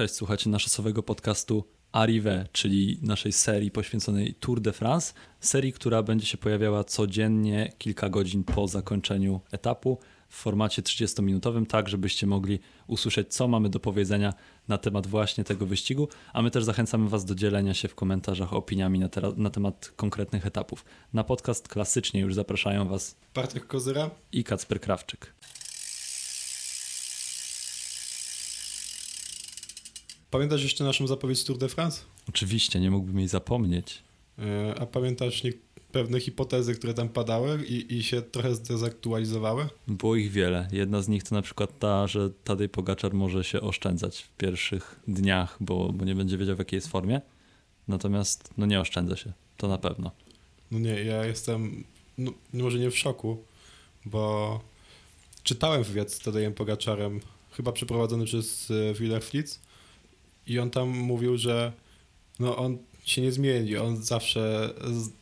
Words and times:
Cześć, 0.00 0.14
słuchacie 0.14 0.50
naszego 0.50 1.02
podcastu 1.02 1.64
Arrive, 1.92 2.46
czyli 2.52 2.98
naszej 3.02 3.32
serii 3.32 3.70
poświęconej 3.70 4.34
Tour 4.34 4.60
de 4.60 4.72
France. 4.72 5.12
Serii, 5.40 5.72
która 5.72 6.02
będzie 6.02 6.26
się 6.26 6.38
pojawiała 6.38 6.84
codziennie 6.84 7.72
kilka 7.78 8.08
godzin 8.08 8.44
po 8.44 8.68
zakończeniu 8.68 9.40
etapu 9.52 9.98
w 10.28 10.34
formacie 10.34 10.82
30-minutowym, 10.82 11.66
tak 11.66 11.88
żebyście 11.88 12.26
mogli 12.26 12.58
usłyszeć, 12.86 13.34
co 13.34 13.48
mamy 13.48 13.68
do 13.68 13.80
powiedzenia 13.80 14.34
na 14.68 14.78
temat 14.78 15.06
właśnie 15.06 15.44
tego 15.44 15.66
wyścigu, 15.66 16.08
a 16.32 16.42
my 16.42 16.50
też 16.50 16.64
zachęcamy 16.64 17.08
Was 17.08 17.24
do 17.24 17.34
dzielenia 17.34 17.74
się 17.74 17.88
w 17.88 17.94
komentarzach 17.94 18.52
opiniami 18.52 18.98
na, 18.98 19.08
na 19.36 19.50
temat 19.50 19.92
konkretnych 19.96 20.46
etapów. 20.46 20.84
Na 21.12 21.24
podcast 21.24 21.68
klasycznie 21.68 22.20
już 22.20 22.34
zapraszają 22.34 22.88
Was 22.88 23.16
Bartek 23.34 23.66
Kozyra 23.66 24.10
i 24.32 24.44
Kacper 24.44 24.80
Krawczyk. 24.80 25.34
Pamiętasz 30.30 30.62
jeszcze 30.62 30.84
naszą 30.84 31.06
zapowiedź 31.06 31.44
Tour 31.44 31.58
de 31.58 31.68
France? 31.68 32.02
Oczywiście, 32.28 32.80
nie 32.80 32.90
mógłbym 32.90 33.18
jej 33.18 33.28
zapomnieć. 33.28 34.02
E, 34.38 34.74
a 34.80 34.86
pamiętasz 34.86 35.42
pewne 35.92 36.20
hipotezy, 36.20 36.74
które 36.74 36.94
tam 36.94 37.08
padały 37.08 37.64
i, 37.66 37.94
i 37.94 38.02
się 38.02 38.22
trochę 38.22 38.54
zdezaktualizowały? 38.54 39.68
Było 39.88 40.16
ich 40.16 40.32
wiele. 40.32 40.68
Jedna 40.72 41.02
z 41.02 41.08
nich 41.08 41.22
to 41.22 41.34
na 41.34 41.42
przykład 41.42 41.78
ta, 41.78 42.06
że 42.06 42.30
Tadej 42.44 42.68
Pogaczar 42.68 43.14
może 43.14 43.44
się 43.44 43.60
oszczędzać 43.60 44.22
w 44.22 44.36
pierwszych 44.36 45.00
dniach, 45.08 45.56
bo, 45.60 45.92
bo 45.92 46.04
nie 46.04 46.14
będzie 46.14 46.38
wiedział 46.38 46.56
w 46.56 46.58
jakiej 46.58 46.76
jest 46.76 46.88
formie. 46.88 47.20
Natomiast 47.88 48.50
no 48.58 48.66
nie 48.66 48.80
oszczędza 48.80 49.16
się, 49.16 49.32
to 49.56 49.68
na 49.68 49.78
pewno. 49.78 50.10
No 50.70 50.78
nie, 50.78 51.04
ja 51.04 51.26
jestem 51.26 51.84
no, 52.18 52.32
może 52.52 52.78
nie 52.78 52.90
w 52.90 52.98
szoku, 52.98 53.44
bo 54.04 54.60
czytałem 55.42 55.82
wywiad 55.82 56.12
z 56.12 56.18
Tadejem 56.18 56.54
Pogaczarem, 56.54 57.20
chyba 57.50 57.72
przeprowadzony 57.72 58.24
przez 58.24 58.70
e, 58.70 58.94
Willer 58.94 59.22
Flitz 59.22 59.60
i 60.46 60.58
on 60.58 60.70
tam 60.70 60.88
mówił, 60.88 61.38
że 61.38 61.72
no 62.38 62.56
on 62.56 62.78
się 63.04 63.22
nie 63.22 63.32
zmieni, 63.32 63.76
on 63.76 64.02
zawsze 64.02 64.74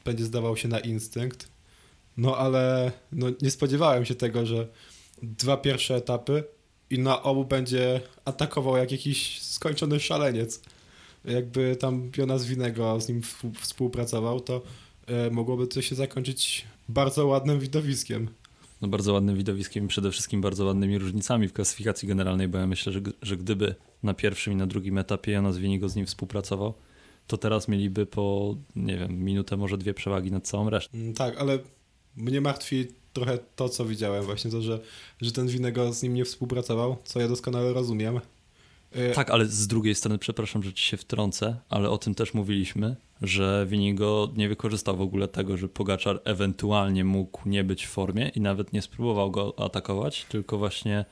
będzie 0.05 0.25
zdawał 0.25 0.57
się 0.57 0.69
na 0.69 0.81
instynkt. 0.81 1.49
No 2.17 2.37
ale 2.37 2.93
no, 3.13 3.27
nie 3.43 3.51
spodziewałem 3.51 4.05
się 4.05 4.15
tego, 4.15 4.47
że 4.47 4.69
dwa 5.23 5.57
pierwsze 5.57 5.97
etapy 5.97 6.45
i 6.91 6.99
na 6.99 7.23
obu 7.23 7.45
będzie 7.45 8.01
atakował 8.25 8.77
jak 8.77 8.93
jakiś 8.93 9.43
skończony 9.43 10.01
szaleniec. 10.01 10.63
Jakby 11.25 11.77
tam 11.77 12.11
Jonas 12.17 12.47
Winego 12.47 13.01
z 13.01 13.09
nim 13.09 13.23
współpracował, 13.61 14.41
to 14.41 14.63
e, 15.07 15.31
mogłoby 15.31 15.67
to 15.67 15.83
się 15.83 15.95
zakończyć 15.95 16.67
bardzo 16.89 17.27
ładnym 17.27 17.61
widowiskiem. 17.61 18.29
No 18.81 18.89
bardzo 18.89 19.13
ładnym 19.13 19.37
widowiskiem 19.37 19.85
i 19.85 19.89
przede 19.89 20.11
wszystkim 20.11 20.41
bardzo 20.41 20.65
ładnymi 20.65 20.99
różnicami 20.99 21.49
w 21.49 21.53
klasyfikacji 21.53 22.09
generalnej, 22.09 22.49
bo 22.49 22.59
ja 22.59 22.67
myślę, 22.67 22.93
że, 22.93 23.01
że 23.23 23.37
gdyby 23.37 23.75
na 24.03 24.15
pierwszym 24.15 24.53
i 24.53 24.57
na 24.57 24.67
drugim 24.67 24.99
etapie 24.99 25.33
Jonas 25.33 25.59
Winigo 25.59 25.89
z 25.89 25.97
nim 25.97 26.07
współpracował, 26.07 26.75
to 27.27 27.39
teraz 27.39 27.69
mieliby 27.69 28.07
po, 28.07 28.57
nie 28.77 28.97
wiem, 28.97 29.25
minutę, 29.25 29.57
może 29.57 29.79
dwie 29.79 29.95
przewagi 29.95 30.31
nad 30.31 30.47
całą 30.47 30.71
resztą. 30.71 30.99
Mm, 30.99 31.15
tak, 31.15 31.37
ale 31.37 31.59
mnie 32.17 32.41
martwi 32.41 32.87
trochę 33.13 33.39
to, 33.57 33.69
co 33.69 33.85
widziałem 33.85 34.25
właśnie, 34.25 34.51
to, 34.51 34.63
że, 34.63 34.81
że 35.21 35.33
ten 35.33 35.49
Winego 35.49 35.93
z 35.93 36.03
nim 36.03 36.15
nie 36.15 36.25
współpracował, 36.25 36.97
co 37.05 37.21
ja 37.21 37.29
doskonale 37.29 37.73
rozumiem. 37.73 38.21
Y, 38.97 39.13
tak, 39.15 39.31
ale 39.31 39.47
z 39.47 39.67
drugiej 39.67 39.95
strony, 39.95 40.19
przepraszam, 40.19 40.63
że 40.63 40.73
ci 40.73 40.85
się 40.85 40.97
wtrącę, 40.97 41.57
ale 41.69 41.91
o 41.91 41.99
tym 41.99 42.15
też 42.15 42.35
mówiliśmy, 42.35 42.97
że 43.23 43.67
Winigo 43.69 44.33
nie 44.37 44.49
wykorzystał 44.49 44.97
w 44.97 45.01
ogóle 45.01 45.29
tego, 45.29 45.57
że 45.57 45.69
Pogaczar 45.69 46.21
ewentualnie 46.25 47.05
mógł 47.05 47.49
nie 47.49 47.65
być 47.65 47.87
w 47.87 47.91
formie 47.91 48.29
i 48.29 48.41
nawet 48.41 48.73
nie 48.73 48.83
spróbował 48.83 49.31
go 49.31 49.55
atakować, 49.59 50.27
tylko 50.29 50.59
właśnie 50.59 51.05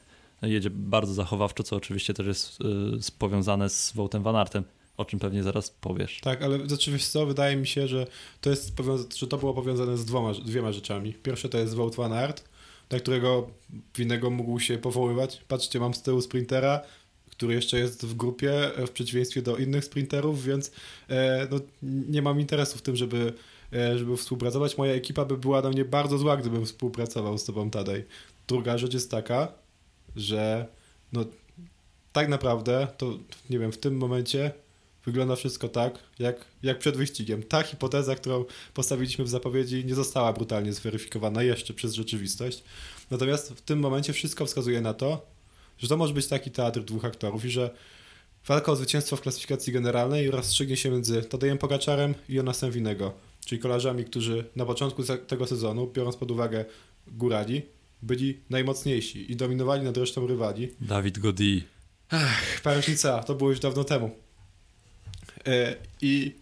jedzie 0.42 0.70
bardzo 0.70 1.14
zachowawczo, 1.14 1.62
co 1.62 1.76
oczywiście 1.76 2.14
też 2.14 2.26
jest 2.26 2.60
y, 2.60 3.12
powiązane 3.18 3.68
z 3.68 3.92
Wołtem 3.92 4.22
Van 4.22 4.36
Artem, 4.36 4.64
o 4.96 5.04
czym 5.04 5.18
pewnie 5.18 5.42
zaraz 5.42 5.70
powiesz. 5.70 6.20
Tak, 6.20 6.42
ale 6.42 6.58
rzeczywiście 6.68 7.10
co, 7.10 7.26
wydaje 7.26 7.56
mi 7.56 7.66
się, 7.66 7.88
że 7.88 8.06
to, 8.40 8.50
jest 8.50 8.72
że 9.16 9.26
to 9.26 9.38
było 9.38 9.54
powiązane 9.54 9.96
z 9.96 10.04
dwoma, 10.04 10.32
dwiema 10.32 10.72
rzeczami. 10.72 11.14
Pierwsze 11.14 11.48
to 11.48 11.58
jest 11.58 11.74
Wout 11.74 11.96
Van 11.96 12.12
Aert, 12.12 12.44
na 12.90 12.98
którego 12.98 13.50
winnego 13.96 14.30
mógł 14.30 14.60
się 14.60 14.78
powoływać. 14.78 15.44
Patrzcie, 15.48 15.80
mam 15.80 15.94
z 15.94 16.02
tyłu 16.02 16.20
sprintera, 16.20 16.80
który 17.36 17.54
jeszcze 17.54 17.78
jest 17.78 18.06
w 18.06 18.14
grupie, 18.14 18.76
e, 18.76 18.86
w 18.86 18.90
przeciwieństwie 18.90 19.42
do 19.42 19.56
innych 19.56 19.84
sprinterów, 19.84 20.44
więc 20.44 20.70
e, 21.10 21.48
no, 21.50 21.60
nie 21.82 22.22
mam 22.22 22.40
interesu 22.40 22.78
w 22.78 22.82
tym, 22.82 22.96
żeby, 22.96 23.32
e, 23.72 23.98
żeby 23.98 24.16
współpracować. 24.16 24.78
Moja 24.78 24.94
ekipa 24.94 25.24
by 25.24 25.36
była 25.36 25.62
do 25.62 25.70
mnie 25.70 25.84
bardzo 25.84 26.18
zła, 26.18 26.36
gdybym 26.36 26.66
współpracował 26.66 27.38
z 27.38 27.44
tobą, 27.44 27.70
Tadej. 27.70 28.04
Druga 28.48 28.78
rzecz 28.78 28.94
jest 28.94 29.10
taka, 29.10 29.52
że 30.16 30.66
no, 31.12 31.24
tak 32.12 32.28
naprawdę 32.28 32.86
to, 32.98 33.18
nie 33.50 33.58
wiem, 33.58 33.72
w 33.72 33.78
tym 33.78 33.96
momencie 33.96 34.50
wygląda 35.04 35.36
wszystko 35.36 35.68
tak, 35.68 35.98
jak, 36.18 36.44
jak 36.62 36.78
przed 36.78 36.96
wyścigiem. 36.96 37.42
Ta 37.42 37.62
hipoteza, 37.62 38.14
którą 38.14 38.44
postawiliśmy 38.74 39.24
w 39.24 39.28
zapowiedzi, 39.28 39.84
nie 39.84 39.94
została 39.94 40.32
brutalnie 40.32 40.72
zweryfikowana 40.72 41.42
jeszcze 41.42 41.74
przez 41.74 41.94
rzeczywistość. 41.94 42.64
Natomiast 43.10 43.52
w 43.52 43.60
tym 43.60 43.78
momencie 43.78 44.12
wszystko 44.12 44.46
wskazuje 44.46 44.80
na 44.80 44.94
to, 44.94 45.35
że 45.78 45.88
to 45.88 45.96
może 45.96 46.14
być 46.14 46.26
taki 46.26 46.50
teatr 46.50 46.80
dwóch 46.80 47.04
aktorów 47.04 47.44
i 47.44 47.50
że 47.50 47.70
walka 48.46 48.72
o 48.72 48.76
zwycięstwo 48.76 49.16
w 49.16 49.20
klasyfikacji 49.20 49.72
generalnej 49.72 50.30
rozstrzygnie 50.30 50.76
się 50.76 50.90
między 50.90 51.22
Tadejem 51.22 51.58
Pogaczarem 51.58 52.14
i 52.28 52.34
Jonasem 52.34 52.70
Winego, 52.70 53.12
czyli 53.44 53.60
kolarzami, 53.60 54.04
którzy 54.04 54.44
na 54.56 54.66
początku 54.66 55.02
tego 55.26 55.46
sezonu, 55.46 55.86
biorąc 55.86 56.16
pod 56.16 56.30
uwagę 56.30 56.64
górali, 57.06 57.62
byli 58.02 58.40
najmocniejsi 58.50 59.32
i 59.32 59.36
dominowali 59.36 59.84
nad 59.84 59.96
resztą 59.96 60.26
rywali. 60.26 60.68
Dawid 60.80 61.18
Godi. 61.18 61.64
Ach, 62.10 62.60
pamiętnica, 62.62 63.22
to 63.22 63.34
było 63.34 63.50
już 63.50 63.60
dawno 63.60 63.84
temu. 63.84 64.10
E, 65.46 65.76
I 66.02 66.34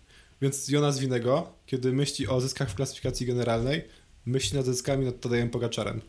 więc 0.42 0.68
Jonas 0.68 0.98
Winego, 0.98 1.52
kiedy 1.66 1.92
myśli 1.92 2.28
o 2.28 2.40
zyskach 2.40 2.70
w 2.70 2.74
klasyfikacji 2.74 3.26
generalnej, 3.26 3.84
myśli 4.26 4.56
nad 4.56 4.66
zyskami 4.66 5.06
nad 5.06 5.20
Tadejem 5.20 5.50
Pogaczarem. 5.50 6.00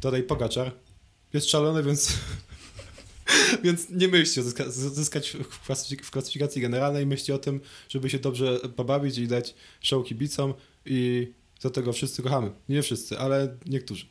Tadej 0.00 0.22
Pogaczar 0.22 0.72
jest 1.32 1.50
szalony, 1.50 1.82
więc 1.82 2.08
więc 3.62 3.90
nie 3.90 4.08
myśli 4.08 4.42
o 4.42 4.44
zyska 4.44 4.70
zyskać 4.70 5.30
w, 5.30 5.66
klasyfik 5.66 6.04
w 6.04 6.10
klasyfikacji 6.10 6.62
generalnej, 6.62 7.06
myśli 7.06 7.34
o 7.34 7.38
tym, 7.38 7.60
żeby 7.88 8.10
się 8.10 8.18
dobrze 8.18 8.60
pobawić 8.76 9.18
i 9.18 9.28
dać 9.28 9.54
show 9.80 10.06
kibicom 10.06 10.54
i 10.86 11.32
za 11.60 11.70
tego 11.70 11.92
wszyscy 11.92 12.22
kochamy. 12.22 12.50
Nie 12.68 12.82
wszyscy, 12.82 13.18
ale 13.18 13.56
niektórzy. 13.66 14.06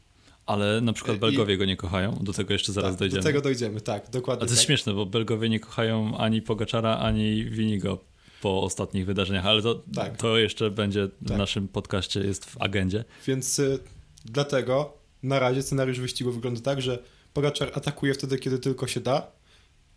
Ale 0.45 0.81
na 0.81 0.93
przykład 0.93 1.17
Belgowie 1.17 1.53
I... 1.53 1.57
go 1.57 1.65
nie 1.65 1.77
kochają, 1.77 2.19
do 2.21 2.33
tego 2.33 2.53
jeszcze 2.53 2.71
zaraz 2.71 2.91
tak, 2.91 2.99
dojdziemy. 2.99 3.21
Do 3.21 3.27
tego 3.27 3.41
dojdziemy, 3.41 3.81
tak, 3.81 4.09
dokładnie. 4.09 4.43
A 4.43 4.45
to 4.45 4.51
jest 4.51 4.61
tak. 4.61 4.67
śmieszne, 4.67 4.93
bo 4.93 5.05
Belgowie 5.05 5.49
nie 5.49 5.59
kochają 5.59 6.17
ani 6.17 6.41
Pogaczara, 6.41 6.97
ani 6.97 7.45
Winigo 7.45 7.99
po 8.41 8.63
ostatnich 8.63 9.05
wydarzeniach, 9.05 9.45
ale 9.45 9.61
to, 9.61 9.83
tak. 9.95 10.17
to 10.17 10.37
jeszcze 10.37 10.71
będzie 10.71 11.09
w 11.21 11.27
tak. 11.27 11.37
naszym 11.37 11.67
podcaście, 11.67 12.19
jest 12.19 12.45
w 12.45 12.61
agendzie. 12.61 13.03
Więc 13.27 13.59
y, 13.59 13.79
dlatego 14.25 14.97
na 15.23 15.39
razie 15.39 15.61
scenariusz 15.61 15.99
wyścigu 15.99 16.31
wygląda 16.31 16.61
tak, 16.61 16.81
że 16.81 17.03
Pogaczar 17.33 17.71
atakuje 17.73 18.13
wtedy, 18.13 18.39
kiedy 18.39 18.59
tylko 18.59 18.87
się 18.87 18.99
da, 18.99 19.31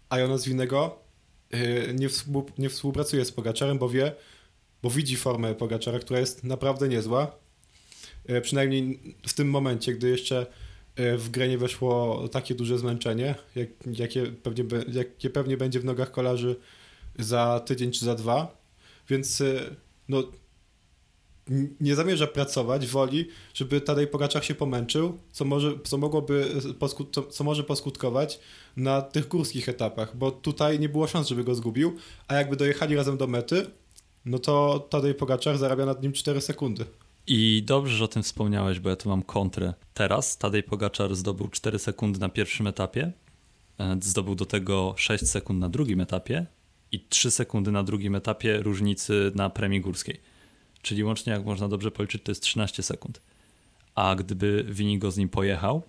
a 0.08 0.18
Jonas 0.18 0.44
Winnego 0.44 0.98
y, 1.54 1.94
nie, 1.94 2.08
nie 2.58 2.68
współpracuje 2.68 3.24
z 3.24 3.32
Pogaczarem, 3.32 3.78
bo 3.78 3.88
wie, 3.88 4.12
bo 4.82 4.90
widzi 4.90 5.16
formę 5.16 5.54
Pogaczara, 5.54 5.98
która 5.98 6.20
jest 6.20 6.44
naprawdę 6.44 6.88
niezła. 6.88 7.36
Y, 8.30 8.40
przynajmniej 8.40 9.00
w 9.26 9.34
tym 9.34 9.50
momencie, 9.50 9.92
gdy 9.92 10.10
jeszcze 10.10 10.46
y, 11.00 11.18
w 11.18 11.30
grę 11.30 11.48
nie 11.48 11.58
weszło 11.58 12.28
takie 12.28 12.54
duże 12.54 12.78
zmęczenie, 12.78 13.34
jak, 13.54 13.68
jakie, 13.98 14.26
pewnie, 14.26 14.64
jakie 14.92 15.30
pewnie 15.30 15.56
będzie 15.56 15.80
w 15.80 15.84
nogach 15.84 16.10
kolarzy 16.10 16.56
za 17.18 17.60
tydzień 17.60 17.92
czy 17.92 18.04
za 18.04 18.14
dwa. 18.14 18.56
Więc 19.08 19.42
no, 20.08 20.22
nie 21.80 21.94
zamierza 21.94 22.26
pracować, 22.26 22.86
woli, 22.86 23.28
żeby 23.54 23.80
Tadej 23.80 24.06
Pogaczar 24.06 24.44
się 24.44 24.54
pomęczył, 24.54 25.18
co 25.32 25.44
może, 25.44 25.72
co 25.84 25.98
mogłoby, 25.98 26.48
co, 27.10 27.22
co 27.22 27.44
może 27.44 27.64
poskutkować 27.64 28.40
na 28.76 29.02
tych 29.02 29.28
górskich 29.28 29.68
etapach, 29.68 30.16
bo 30.16 30.30
tutaj 30.30 30.80
nie 30.80 30.88
było 30.88 31.06
szans, 31.06 31.28
żeby 31.28 31.44
go 31.44 31.54
zgubił, 31.54 31.96
a 32.28 32.34
jakby 32.34 32.56
dojechali 32.56 32.96
razem 32.96 33.16
do 33.16 33.26
mety, 33.26 33.66
no 34.24 34.38
to 34.38 34.86
Tadej 34.90 35.14
Pogaczar 35.14 35.58
zarabia 35.58 35.86
nad 35.86 36.02
nim 36.02 36.12
4 36.12 36.40
sekundy. 36.40 36.84
I 37.26 37.62
dobrze, 37.66 37.96
że 37.96 38.04
o 38.04 38.08
tym 38.08 38.22
wspomniałeś, 38.22 38.80
bo 38.80 38.90
ja 38.90 38.96
tu 38.96 39.08
mam 39.08 39.22
kontrę. 39.22 39.74
Teraz 39.94 40.38
Tadej 40.38 40.62
Pogaczar 40.62 41.14
zdobył 41.14 41.48
4 41.48 41.78
sekundy 41.78 42.20
na 42.20 42.28
pierwszym 42.28 42.66
etapie, 42.66 43.12
e, 43.78 43.96
zdobył 44.02 44.34
do 44.34 44.46
tego 44.46 44.94
6 44.96 45.26
sekund 45.26 45.60
na 45.60 45.68
drugim 45.68 46.00
etapie 46.00 46.46
i 46.92 47.00
3 47.00 47.30
sekundy 47.30 47.72
na 47.72 47.82
drugim 47.82 48.14
etapie 48.14 48.62
różnicy 48.62 49.32
na 49.34 49.50
premii 49.50 49.80
górskiej 49.80 50.20
czyli 50.86 51.04
łącznie, 51.04 51.32
jak 51.32 51.44
można 51.44 51.68
dobrze 51.68 51.90
policzyć, 51.90 52.22
to 52.22 52.30
jest 52.30 52.42
13 52.42 52.82
sekund. 52.82 53.20
A 53.94 54.14
gdyby 54.14 54.64
Winigo 54.68 55.10
z 55.10 55.16
nim 55.16 55.28
pojechał 55.28 55.82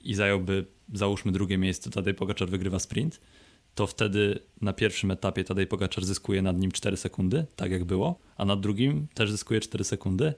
i 0.00 0.14
zająłby, 0.14 0.66
załóżmy, 0.94 1.32
drugie 1.32 1.58
miejsce, 1.58 1.90
Tadej 1.90 2.14
Pogaczar 2.14 2.48
wygrywa 2.48 2.78
sprint, 2.78 3.20
to 3.74 3.86
wtedy 3.86 4.38
na 4.60 4.72
pierwszym 4.72 5.10
etapie 5.10 5.44
Tadej 5.44 5.66
Pogaczar 5.66 6.04
zyskuje 6.04 6.42
nad 6.42 6.58
nim 6.58 6.72
4 6.72 6.96
sekundy, 6.96 7.46
tak 7.56 7.70
jak 7.70 7.84
było, 7.84 8.18
a 8.36 8.44
na 8.44 8.56
drugim 8.56 9.06
też 9.14 9.30
zyskuje 9.30 9.60
4 9.60 9.84
sekundy, 9.84 10.34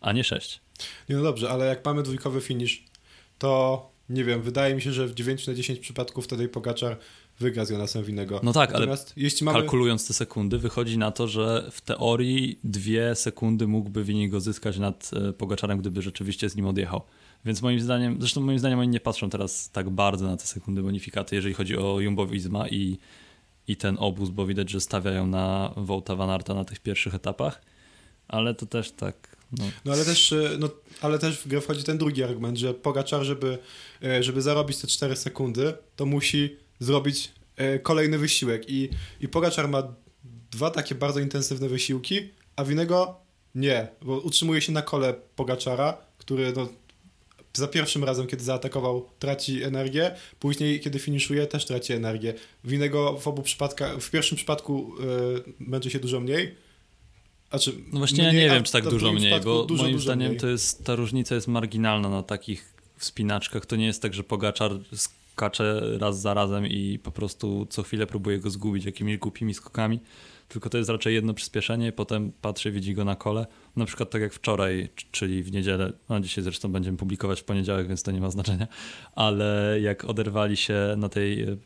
a 0.00 0.12
nie 0.12 0.24
6. 0.24 0.60
Nie, 1.08 1.16
no 1.16 1.22
dobrze, 1.22 1.50
ale 1.50 1.66
jak 1.66 1.84
mamy 1.84 2.02
dwójkowy 2.02 2.40
finish, 2.40 2.84
to 3.38 3.90
nie 4.08 4.24
wiem, 4.24 4.42
wydaje 4.42 4.74
mi 4.74 4.82
się, 4.82 4.92
że 4.92 5.06
w 5.06 5.14
9 5.14 5.46
na 5.46 5.54
10 5.54 5.78
przypadków 5.78 6.24
wtedy 6.24 6.48
Pogaczar 6.48 6.96
wygra 7.40 7.64
z 7.64 7.70
Jonasem 7.70 8.04
Winnego. 8.04 8.40
No 8.42 8.52
tak, 8.52 8.70
ale 8.70 8.78
Natomiast 8.78 9.12
jeśli 9.16 9.44
mamy... 9.44 9.58
kalkulując 9.58 10.08
te 10.08 10.14
sekundy, 10.14 10.58
wychodzi 10.58 10.98
na 10.98 11.10
to, 11.10 11.28
że 11.28 11.68
w 11.70 11.80
teorii 11.80 12.58
dwie 12.64 13.14
sekundy 13.14 13.66
mógłby 13.66 14.04
Winigo 14.04 14.40
zyskać 14.40 14.78
nad 14.78 15.10
e, 15.28 15.32
Pogaczarem, 15.32 15.78
gdyby 15.78 16.02
rzeczywiście 16.02 16.48
z 16.48 16.56
nim 16.56 16.66
odjechał. 16.66 17.02
Więc 17.44 17.62
moim 17.62 17.80
zdaniem, 17.80 18.16
zresztą 18.18 18.40
moim 18.40 18.58
zdaniem 18.58 18.78
oni 18.78 18.88
nie 18.88 19.00
patrzą 19.00 19.30
teraz 19.30 19.70
tak 19.70 19.90
bardzo 19.90 20.26
na 20.26 20.36
te 20.36 20.44
sekundy 20.46 20.82
bonifikaty, 20.82 21.36
jeżeli 21.36 21.54
chodzi 21.54 21.76
o 21.76 22.00
Jumbo 22.00 22.26
Visma 22.26 22.68
i, 22.68 22.98
i 23.68 23.76
ten 23.76 23.96
obóz, 23.98 24.30
bo 24.30 24.46
widać, 24.46 24.70
że 24.70 24.80
stawiają 24.80 25.26
na 25.26 25.74
Wołta 25.76 26.16
Van 26.16 26.30
Arta 26.30 26.54
na 26.54 26.64
tych 26.64 26.80
pierwszych 26.80 27.14
etapach, 27.14 27.62
ale 28.28 28.54
to 28.54 28.66
też 28.66 28.92
tak... 28.92 29.36
No. 29.58 29.64
No 29.84 29.92
ale 29.92 30.04
też, 30.04 30.32
e, 30.32 30.50
no, 30.58 30.68
ale 31.00 31.18
też 31.18 31.38
w 31.38 31.48
grę 31.48 31.60
wchodzi 31.60 31.84
ten 31.84 31.98
drugi 31.98 32.22
argument, 32.24 32.58
że 32.58 32.74
Pogaczar, 32.74 33.22
żeby, 33.22 33.58
e, 34.04 34.22
żeby 34.22 34.42
zarobić 34.42 34.78
te 34.78 34.86
4 34.86 35.16
sekundy, 35.16 35.74
to 35.96 36.06
musi 36.06 36.56
zrobić 36.80 37.32
e, 37.56 37.78
kolejny 37.78 38.18
wysiłek 38.18 38.70
i, 38.70 38.88
i 39.20 39.28
Pogaczar 39.28 39.68
ma 39.68 39.82
dwa 40.50 40.70
takie 40.70 40.94
bardzo 40.94 41.20
intensywne 41.20 41.68
wysiłki, 41.68 42.30
a 42.56 42.64
Winego 42.64 43.16
nie, 43.54 43.88
bo 44.02 44.18
utrzymuje 44.18 44.60
się 44.60 44.72
na 44.72 44.82
kole 44.82 45.14
Pogaczara, 45.36 45.96
który 46.18 46.52
no, 46.56 46.68
za 47.54 47.68
pierwszym 47.68 48.04
razem, 48.04 48.26
kiedy 48.26 48.44
zaatakował, 48.44 49.08
traci 49.18 49.62
energię, 49.62 50.14
później, 50.38 50.80
kiedy 50.80 50.98
finiszuje, 50.98 51.46
też 51.46 51.64
traci 51.66 51.92
energię. 51.92 52.34
Winego 52.64 53.18
w 53.18 53.28
obu 53.28 53.42
przypadkach, 53.42 53.98
w 53.98 54.10
pierwszym 54.10 54.36
przypadku 54.36 54.92
y, 55.38 55.52
męczy 55.58 55.90
się 55.90 55.98
dużo 55.98 56.20
mniej, 56.20 56.54
znaczy, 57.50 57.74
No 57.92 57.98
właśnie 57.98 58.24
ja 58.24 58.30
mniej, 58.30 58.44
nie 58.44 58.50
a 58.50 58.54
wiem, 58.54 58.64
czy 58.64 58.72
tak 58.72 58.88
dużo 58.88 59.12
mniej, 59.12 59.40
bo 59.40 59.64
dużo, 59.64 59.82
moim 59.82 59.92
dużo 59.92 60.04
zdaniem 60.04 60.28
mniej. 60.28 60.40
to 60.40 60.48
jest, 60.48 60.84
ta 60.84 60.94
różnica 60.94 61.34
jest 61.34 61.48
marginalna 61.48 62.08
na 62.08 62.22
takich 62.22 62.74
wspinaczkach. 62.96 63.66
To 63.66 63.76
nie 63.76 63.86
jest 63.86 64.02
tak, 64.02 64.14
że 64.14 64.24
Pogaczar 64.24 64.72
skacze 65.40 65.80
raz 65.98 66.20
za 66.20 66.34
razem 66.34 66.66
i 66.66 66.98
po 66.98 67.10
prostu 67.10 67.66
co 67.70 67.82
chwilę 67.82 68.06
próbuje 68.06 68.38
go 68.38 68.50
zgubić 68.50 68.84
jakimiś 68.84 69.18
głupimi 69.18 69.54
skokami, 69.54 70.00
tylko 70.48 70.70
to 70.70 70.78
jest 70.78 70.90
raczej 70.90 71.14
jedno 71.14 71.34
przyspieszenie, 71.34 71.92
potem 71.92 72.32
patrzy, 72.40 72.72
widzi 72.72 72.94
go 72.94 73.04
na 73.04 73.16
kole. 73.16 73.46
Na 73.76 73.84
przykład 73.84 74.10
tak 74.10 74.22
jak 74.22 74.32
wczoraj, 74.32 74.88
czyli 75.10 75.42
w 75.42 75.52
niedzielę, 75.52 75.92
no 76.08 76.20
dzisiaj 76.20 76.44
zresztą 76.44 76.72
będziemy 76.72 76.96
publikować 76.96 77.40
w 77.40 77.44
poniedziałek, 77.44 77.88
więc 77.88 78.02
to 78.02 78.10
nie 78.10 78.20
ma 78.20 78.30
znaczenia, 78.30 78.66
ale 79.14 79.78
jak 79.80 80.04
oderwali 80.04 80.56
się 80.56 80.94
na 80.96 81.08
tej 81.08 81.42
e, 81.42 81.56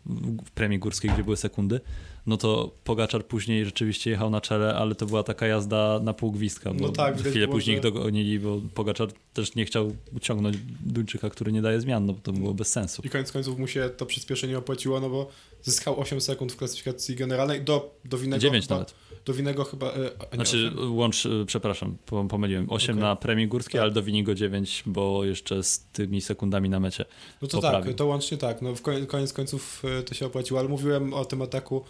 premii 0.55 0.79
górskiej, 0.79 1.11
gdzie 1.11 1.25
były 1.25 1.37
sekundy, 1.37 1.81
no 2.26 2.37
to 2.37 2.71
Pogaczar 2.85 3.26
później 3.26 3.65
rzeczywiście 3.65 4.11
jechał 4.11 4.31
na 4.31 4.41
czele, 4.41 4.75
ale 4.75 4.94
to 4.94 5.06
była 5.06 5.23
taka 5.23 5.47
jazda 5.47 6.00
na 6.03 6.12
pół 6.12 6.32
gwizdka, 6.32 6.75
bo 6.75 6.87
No 6.87 6.93
tak, 6.93 7.21
chwilę 7.21 7.49
później 7.49 7.76
ich 7.76 7.82
dogonili, 7.82 8.38
bo 8.38 8.61
Pogaczar 8.75 9.09
też 9.32 9.55
nie 9.55 9.65
chciał 9.65 9.97
uciągnąć 10.17 10.56
Duńczyka, 10.81 11.31
który 11.31 11.53
nie 11.53 11.62
daje 11.62 11.81
zmian, 11.81 12.06
no 12.06 12.12
bo 12.12 12.21
to 12.21 12.32
było 12.32 12.55
bez 12.55 12.73
sensu. 12.73 13.03
I 13.05 13.11
koniec 13.11 13.32
końców 13.32 13.59
mu 13.59 13.67
się 13.67 13.91
to 13.97 14.06
przyspieszenie 14.06 14.59
opłaciło, 14.59 15.00
no 15.00 15.11
bo 15.11 15.31
zyskał 15.64 16.00
8 16.00 16.20
sekund 16.20 16.52
w 16.52 16.56
klasyfikacji 16.56 17.16
generalnej, 17.16 17.62
do, 17.62 17.94
do 18.05 18.19
winnego 18.19 18.40
9 18.40 18.64
chyba, 18.64 18.75
nawet. 18.75 18.94
Do 19.25 19.34
winnego 19.34 19.64
chyba... 19.64 19.87
e, 19.87 19.93
a 19.93 19.96
nie, 19.99 20.08
Znaczy 20.34 20.70
osiem. 20.75 20.96
łącz, 20.96 21.26
y, 21.26 21.44
przepraszam, 21.46 21.96
pom- 22.06 22.28
pomyliłem. 22.28 22.66
8 22.70 22.94
Okej. 22.96 23.02
na 23.02 23.16
premii 23.16 23.49
górskiej, 23.49 23.72
Tak. 23.72 23.82
ale 23.82 23.90
do 23.90 24.02
Winigo 24.02 24.34
9, 24.34 24.82
bo 24.87 25.25
jeszcze 25.25 25.62
z 25.62 25.81
tymi 25.93 26.20
sekundami 26.20 26.69
na 26.69 26.81
mecie. 26.81 27.05
No 27.43 27.49
to 27.49 27.56
poprawił. 27.56 27.87
tak, 27.93 27.96
to 27.99 28.06
łącznie 28.06 28.38
tak, 28.38 28.62
no 28.62 28.75
w 28.75 28.82
koniec 29.06 29.32
końców 29.32 29.82
e, 29.99 30.02
to 30.02 30.14
się 30.14 30.26
opłaciło, 30.26 30.61
ale 30.61 30.69
mówiłem 30.69 31.14
o 31.14 31.25
tym 31.25 31.43
ataku, 31.43 31.84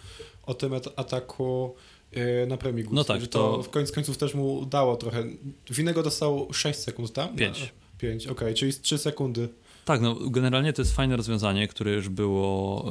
o 0.45 0.53
tym 0.53 0.73
at- 0.73 0.93
ataku 0.99 1.75
e, 2.11 2.45
na 2.45 2.57
premii 2.57 2.83
górskiej, 2.83 2.95
No 2.95 3.03
tak, 3.03 3.21
że 3.21 3.27
to- 3.27 3.39
to 3.57 3.63
w 3.63 3.69
koniec 3.69 3.91
końców 3.91 4.17
też 4.17 4.33
mu 4.33 4.65
dało 4.65 4.95
trochę. 4.95 5.23
Winnego 5.69 6.03
dostał 6.03 6.47
6 6.53 6.79
sekund, 6.79 7.13
tam? 7.13 7.35
Pięć. 7.35 7.73
5, 7.97 8.27
okej, 8.27 8.53
czyli 8.53 8.71
z 8.71 8.81
3 8.81 8.97
sekundy. 8.97 9.49
Tak, 9.85 10.01
no 10.01 10.15
generalnie 10.29 10.73
to 10.73 10.81
jest 10.81 10.95
fajne 10.95 11.17
rozwiązanie, 11.17 11.67
które 11.67 11.91
już 11.91 12.09
było 12.09 12.85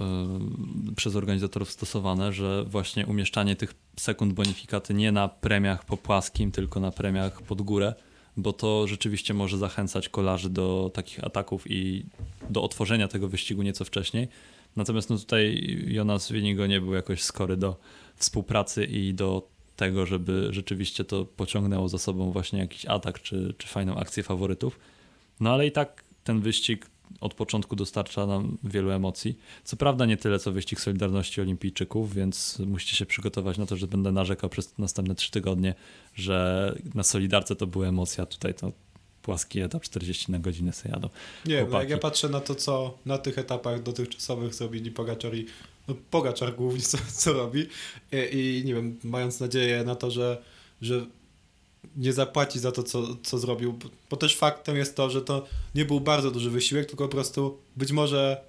y, 0.91 0.94
przez 0.94 1.17
organizatorów 1.17 1.70
stosowane, 1.70 2.32
że 2.32 2.64
właśnie 2.64 3.06
umieszczanie 3.06 3.56
tych 3.56 3.75
sekund 3.96 4.32
bonifikaty 4.32 4.94
nie 4.94 5.12
na 5.12 5.29
premiach 5.29 5.85
po 5.85 5.96
płaskim, 5.96 6.52
tylko 6.52 6.81
na 6.81 6.91
premiach 6.91 7.43
pod 7.43 7.62
górę, 7.62 7.94
bo 8.37 8.52
to 8.52 8.87
rzeczywiście 8.87 9.35
może 9.35 9.58
zachęcać 9.58 10.08
kolarzy 10.08 10.50
do 10.50 10.91
takich 10.94 11.25
ataków 11.25 11.70
i 11.70 12.06
do 12.50 12.62
otworzenia 12.62 13.08
tego 13.08 13.29
wyścigu 13.29 13.62
nieco 13.62 13.85
wcześniej. 13.85 14.29
Natomiast 14.76 15.11
no 15.11 15.19
tutaj 15.19 15.76
Jonas 15.87 16.32
Winigo 16.32 16.67
nie 16.67 16.81
był 16.81 16.94
jakoś 16.94 17.23
skory 17.23 17.56
do 17.56 17.76
współpracy 18.17 18.85
i 18.85 19.14
do 19.14 19.49
tego, 19.76 20.06
żeby 20.06 20.49
rzeczywiście 20.50 21.05
to 21.05 21.25
pociągnęło 21.25 21.88
za 21.88 21.99
sobą 21.99 22.31
właśnie 22.31 22.58
jakiś 22.58 22.87
atak 22.87 23.23
czy, 23.23 23.55
czy 23.58 23.69
fajną 23.69 23.96
akcję 23.96 24.23
faworytów. 24.23 24.79
No 25.41 25.52
ale 25.52 25.67
i 25.67 25.73
tak 25.73 26.04
ten 26.25 26.41
wyścig 26.41 26.91
od 27.21 27.35
początku 27.35 27.76
dostarcza 27.76 28.26
nam 28.26 28.59
wielu 28.65 28.91
emocji. 28.91 29.38
Co 29.65 29.76
prawda 29.76 30.06
nie 30.06 30.17
tyle 30.17 30.38
co 30.38 30.53
wyścig 30.53 30.81
Solidarności 30.81 31.41
Olimpijczyków, 31.41 32.15
więc 32.15 32.59
musicie 32.59 32.97
się 32.97 33.06
przygotować 33.06 33.59
na 33.59 33.67
to, 33.67 33.76
że 33.76 33.87
będę 33.87 34.12
narzekał 34.12 34.50
przez 34.50 34.79
następne 34.79 35.15
trzy 35.15 35.31
tygodnie, 35.31 35.75
że 36.15 36.75
na 36.94 37.03
Solidarce 37.03 37.56
to 37.56 37.67
była 37.67 37.87
emocja, 37.87 38.26
tutaj 38.26 38.55
to 38.55 38.73
płaski 39.23 39.61
etap 39.61 39.82
40 39.82 40.32
na 40.32 40.38
godzinę 40.38 40.73
sobie 40.73 40.94
jadą. 40.94 41.09
Nie 41.47 41.55
no 41.55 41.61
jak 41.61 41.69
Chłopaki. 41.69 41.91
ja 41.91 41.99
patrzę 41.99 42.29
na 42.29 42.41
to, 42.41 42.55
co 42.55 42.99
na 43.06 43.19
tych 43.19 43.38
etapach 43.38 43.82
dotychczasowych 43.82 44.55
zrobili 44.55 44.91
Pogaczar 44.91 45.35
i 45.35 45.47
no, 45.88 45.94
Pogaczar 46.11 46.55
głównie 46.55 46.82
co, 46.82 46.99
co 47.12 47.32
robi 47.32 47.67
I, 48.12 48.38
i 48.38 48.65
nie 48.65 48.75
wiem, 48.75 48.99
mając 49.05 49.41
nadzieję 49.41 49.85
na 49.85 49.94
to, 49.94 50.11
że, 50.11 50.43
że 50.82 51.06
nie 51.96 52.12
zapłaci 52.12 52.58
za 52.58 52.72
to, 52.72 52.82
co, 52.82 53.16
co 53.22 53.38
zrobił, 53.38 53.78
bo- 54.10 54.16
też 54.16 54.36
faktem 54.36 54.76
jest 54.76 54.96
to, 54.96 55.10
że 55.10 55.22
to 55.22 55.46
nie 55.75 55.84
był 55.84 56.00
bardzo 56.00 56.31
duży 56.31 56.50
wysiłek, 56.50 56.86
tylko 56.86 57.04
po 57.04 57.10
prostu 57.10 57.58
być 57.76 57.92
może 57.92 58.44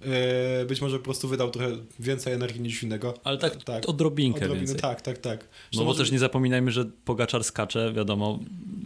e, 0.00 0.64
być 0.64 0.80
może 0.80 0.98
po 0.98 1.04
prostu 1.04 1.28
wydał 1.28 1.50
trochę 1.50 1.70
więcej 2.00 2.32
energii 2.32 2.60
niż 2.60 2.82
innego. 2.82 3.14
Ale 3.24 3.38
tak, 3.38 3.64
tak. 3.64 3.88
odrobinkę 3.88 4.36
Odrobinę, 4.38 4.58
więcej. 4.66 4.80
tak, 4.80 5.00
tak, 5.02 5.18
tak. 5.18 5.40
Że 5.40 5.46
No 5.78 5.78
bo 5.78 5.84
może- 5.84 5.98
też 5.98 6.12
nie 6.12 6.18
zapominajmy, 6.18 6.70
że 6.72 6.84
Pogaczar 7.04 7.44
skacze, 7.44 7.92
wiadomo, 7.92 8.38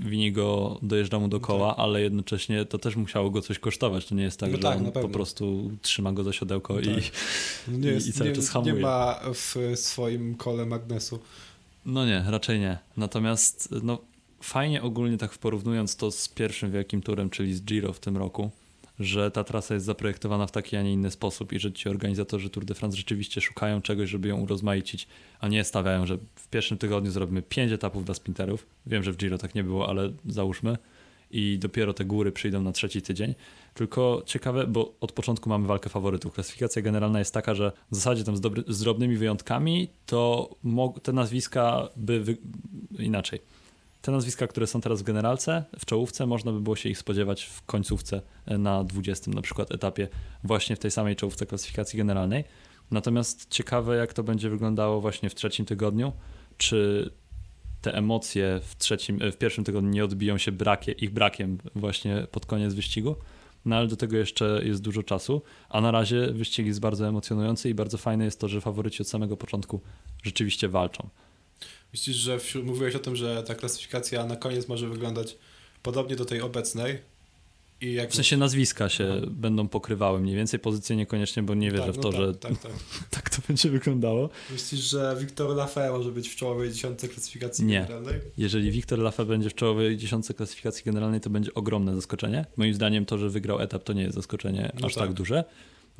wini 0.07 0.33
go, 0.33 0.79
dojeżdża 0.83 1.19
mu 1.19 1.29
do 1.29 1.41
koła, 1.41 1.77
ale 1.77 2.03
jednocześnie 2.03 2.65
to 2.65 2.79
też 2.79 2.97
musiało 2.97 3.31
go 3.31 3.43
coś 3.43 3.59
kosztować. 3.59 4.07
To 4.07 4.15
nie 4.15 4.23
jest 4.23 4.41
tak, 4.41 4.51
No 4.51 4.57
że 4.57 4.63
tak, 4.63 4.79
on 4.79 4.93
po 4.93 5.09
prostu 5.09 5.71
trzyma 5.83 6.13
go 6.13 6.25
za 6.25 6.33
siodełko 6.33 6.75
No 6.75 6.81
i, 6.81 6.85
tak. 6.85 7.05
No 7.69 7.79
nie, 7.79 7.89
jest, 7.89 8.07
i 8.09 8.13
cały 8.13 8.31
nie, 8.31 8.37
czas 8.37 8.49
hamuje. 8.49 8.73
nie 8.75 8.81
ma 8.81 9.21
w 9.35 9.57
swoim 9.75 10.35
kole 10.35 10.67
magnesu. 10.67 11.19
No 11.89 12.07
nie, 12.07 12.25
raczej 12.27 12.61
nie. 12.61 12.79
Natomiast 12.97 13.75
no, 13.83 13.99
fajnie 14.41 14.83
ogólnie 14.83 15.19
tak 15.19 15.39
porównując 15.39 15.97
to 15.97 16.11
z 16.11 16.29
pierwszym 16.29 16.73
wielkim 16.73 17.03
turem, 17.03 17.31
czyli 17.31 17.55
z 17.55 17.63
Giro 17.63 17.93
w 17.93 18.01
tym 18.01 18.17
roku, 18.17 18.51
że 19.01 19.31
ta 19.31 19.45
trasa 19.45 19.75
jest 19.75 19.87
zaprojektowana 19.87 20.47
w 20.47 20.51
taki, 20.51 20.77
a 20.77 20.83
nie 20.83 20.93
inny 20.93 21.11
sposób 21.11 21.53
i 21.53 21.59
że 21.59 21.73
ci 21.73 21.89
organizatorzy 21.89 22.51
Tour 22.51 22.65
de 22.65 22.75
France 22.75 22.97
rzeczywiście 22.97 23.41
szukają 23.41 23.83
czegoś, 23.83 24.11
żeby 24.11 24.29
ją 24.29 24.41
urozmaicić, 24.41 25.09
a 25.41 25.49
nie 25.49 25.65
stawiają, 25.65 26.07
że 26.07 26.19
w 26.35 26.49
pierwszym 26.49 26.79
tygodniu 26.79 27.11
zrobimy 27.11 27.43
pięć 27.43 27.73
etapów 27.73 28.05
dla 28.05 28.15
sprinterów. 28.15 28.67
Wiem, 28.87 29.03
że 29.03 29.13
w 29.13 29.17
Giro 29.17 29.39
tak 29.39 29.55
nie 29.55 29.65
było, 29.65 29.89
ale 29.89 30.13
załóżmy. 30.27 30.79
I 31.31 31.59
dopiero 31.59 31.95
te 31.95 32.05
góry 32.05 32.33
przyjdą 32.33 32.63
na 32.63 32.73
trzeci 32.73 33.03
tydzień. 33.03 33.35
Tylko 33.75 34.23
ciekawe, 34.27 34.67
bo 34.67 34.95
od 35.01 35.13
początku 35.13 35.49
mamy 35.49 35.67
walkę 35.67 35.91
faworytów. 35.91 36.33
Klasyfikacja 36.33 36.83
generalna 36.83 37.19
jest 37.19 37.35
taka, 37.35 37.55
że 37.55 37.73
w 37.91 37.95
zasadzie 37.97 38.25
tam 38.25 38.37
z, 38.37 38.41
dobry, 38.41 38.65
z 38.69 38.81
drobnymi 38.81 39.17
wyjątkami 39.17 39.89
to 40.07 40.51
te 41.03 41.13
nazwiska 41.13 41.89
by 41.97 42.21
wy, 42.21 42.37
inaczej. 42.99 43.41
Te 44.03 44.13
nazwiska, 44.13 44.47
które 44.47 44.67
są 44.67 44.81
teraz 44.81 45.01
w 45.01 45.05
generalce, 45.05 45.65
w 45.79 45.87
czołówce, 45.87 46.27
można 46.27 46.53
by 46.53 46.61
było 46.61 46.77
się 46.77 46.89
ich 46.89 46.99
spodziewać 46.99 47.45
w 47.45 47.63
końcówce 47.63 48.23
e, 48.47 48.59
na 48.59 48.85
20 48.85 49.31
na 49.31 49.43
przykład 49.43 49.73
etapie, 49.73 50.09
właśnie 50.45 50.77
w 50.77 50.79
tej 50.79 50.91
samej 50.91 51.17
czołówce 51.17 51.47
klasyfikacji 51.47 51.97
generalnej. 51.97 52.45
Natomiast 52.91 53.51
ciekawe, 53.51 53.97
jak 53.97 54.13
to 54.13 54.23
będzie 54.23 54.51
wyglądało 54.51 55.01
właśnie 55.01 55.31
w 55.31 55.35
trzecim 55.35 55.67
tygodniu, 55.67 56.13
czy 56.57 57.11
te 57.81 57.95
emocje 57.95 58.61
w, 58.63 58.77
trzecim, 58.77 59.19
w 59.33 59.37
pierwszym 59.37 59.65
tygodniu 59.65 59.91
nie 59.91 60.05
odbiją 60.05 60.39
się 60.39 60.53
brakie, 60.53 60.93
ich 60.93 61.11
brakiem 61.11 61.59
właśnie 61.75 62.27
pod 62.31 62.47
koniec 62.47 62.75
wyścigu. 62.75 63.17
No 63.65 63.77
ale 63.77 63.87
do 63.87 63.97
tego 63.97 64.17
jeszcze 64.17 64.61
jest 64.65 64.83
dużo 64.83 65.03
czasu, 65.03 65.43
a 65.69 65.81
na 65.81 65.91
razie 65.91 66.33
wyścig 66.33 66.67
jest 66.67 66.81
bardzo 66.81 67.09
emocjonujący 67.09 67.71
i 67.71 67.75
bardzo 67.75 67.99
fajne 67.99 68.25
jest 68.25 68.41
to, 68.41 68.49
że 68.49 68.61
faworyci 68.61 69.03
od 69.03 69.09
samego 69.09 69.37
początku 69.37 69.81
rzeczywiście 70.23 70.69
walczą. 70.69 71.09
Myślisz, 71.93 72.17
że 72.17 72.39
wśród, 72.39 72.65
mówiłeś 72.65 72.95
o 72.95 72.99
tym, 72.99 73.17
że 73.17 73.43
ta 73.43 73.55
klasyfikacja 73.55 74.27
na 74.27 74.37
koniec 74.37 74.69
może 74.69 74.89
wyglądać 74.89 75.37
podobnie 75.83 76.17
do 76.17 76.25
tej 76.25 76.41
obecnej? 76.41 76.99
W 78.11 78.15
sensie 78.15 78.37
nazwiska 78.37 78.89
się 78.89 79.15
Aha. 79.19 79.27
będą 79.31 79.69
pokrywały 79.69 80.21
mniej 80.21 80.37
więcej, 80.37 80.61
pozycje 80.61 80.97
niekoniecznie, 80.97 81.43
bo 81.43 81.55
nie 81.55 81.71
wierzę 81.71 81.85
tak, 81.85 81.93
w 81.95 81.97
no 81.97 82.03
to, 82.03 82.11
tak, 82.13 82.21
że 82.21 82.35
Tak, 82.35 82.59
tak. 82.59 82.73
tak 83.11 83.31
to 83.37 83.43
będzie 83.49 83.71
wyglądało. 83.71 84.31
Myślisz, 84.51 84.81
że 84.81 85.17
Wiktor 85.21 85.57
Lafay 85.57 85.91
może 85.91 86.13
być 86.13 86.29
w 86.29 86.37
czołowej 86.37 86.73
dziesiątce 86.73 87.09
klasyfikacji 87.09 87.65
Nie. 87.65 87.81
generalnej? 87.81 88.15
Jeżeli 88.37 88.71
Wiktor 88.71 88.99
Lafay 88.99 89.27
będzie 89.27 89.51
w 89.51 89.55
czołowej 89.55 89.97
dziesiątce 89.97 90.35
klasyfikacji 90.35 90.85
generalnej, 90.85 91.21
to 91.21 91.31
będzie 91.31 91.55
ogromne 91.55 91.95
zaskoczenie. 91.95 92.45
Moim 92.57 92.75
zdaniem 92.75 93.07
to, 93.07 93.19
że 93.19 93.31
wygrał 93.31 93.61
etap, 93.61 93.85
to 93.85 93.93
nie 93.93 94.03
jest 94.03 94.15
zaskoczenie 94.15 94.73
No 94.81 94.87
aż 94.87 94.95
tak. 94.95 95.05
tak 95.05 95.13
duże. 95.13 95.35
Że 95.35 95.45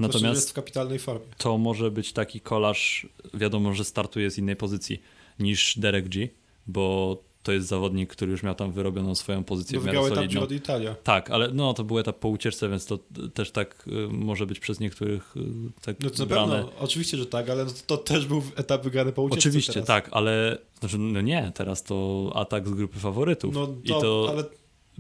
jest 0.05 0.15
Natomiast 0.15 0.51
w 0.51 0.53
kapitalnej 0.53 0.99
formie. 0.99 1.27
to 1.39 1.59
może 1.59 1.91
być 1.91 2.13
taki 2.13 2.41
kolarz, 2.41 3.09
wiadomo, 3.35 3.75
że 3.75 3.85
startuje 3.85 4.31
z 4.31 4.39
innej 4.39 4.57
pozycji 4.57 5.03
niż 5.39 5.79
Derek 5.79 6.09
G, 6.09 6.29
bo 6.67 7.17
to 7.43 7.53
jest 7.53 7.69
zawodnik, 7.69 8.11
który 8.11 8.33
już 8.33 8.43
miał 8.43 8.55
tam 8.55 8.73
wyrobioną 8.73 9.15
swoją 9.15 9.45
pozycję 9.45 9.79
Bo 9.79 9.83
w 9.83 9.87
miarę 9.87 9.99
etap 10.01 10.15
solidną. 10.15 10.41
Giro 10.41 10.47
d'Italia. 10.47 10.95
Tak, 11.03 11.31
ale 11.31 11.49
no 11.53 11.75
to 11.75 11.85
był 11.85 11.99
etap 11.99 12.19
po 12.19 12.29
ucieczce, 12.29 12.69
więc 12.69 12.87
to 12.87 12.99
też 13.35 13.51
tak 13.51 13.85
y, 13.87 14.09
może 14.11 14.47
być 14.47 14.59
przez 14.61 14.81
niektórych 14.81 15.37
y, 15.37 15.41
tak 15.83 15.97
No 16.01 16.11
to 16.11 16.19
na 16.19 16.27
brane. 16.27 16.53
pewno, 16.57 16.73
oczywiście, 16.81 17.17
że 17.17 17.27
tak, 17.27 17.51
ale 17.51 17.67
to, 17.67 17.73
to 17.87 17.97
też 17.97 18.27
był 18.27 18.43
etap 18.57 18.83
wygrany 18.85 19.13
po 19.13 19.23
ucieczce 19.23 19.49
Oczywiście, 19.49 19.73
teraz. 19.73 19.87
tak, 19.87 20.09
ale 20.13 20.59
znaczy, 20.81 20.99
no 20.99 21.21
nie, 21.21 21.53
teraz 21.55 21.83
to 21.83 22.31
atak 22.35 22.69
z 22.69 22.71
grupy 22.75 22.99
faworytów. 22.99 23.55
No 23.55 23.69
I 23.85 23.89
to, 23.89 24.01
to 24.01 24.27
ale 24.31 24.45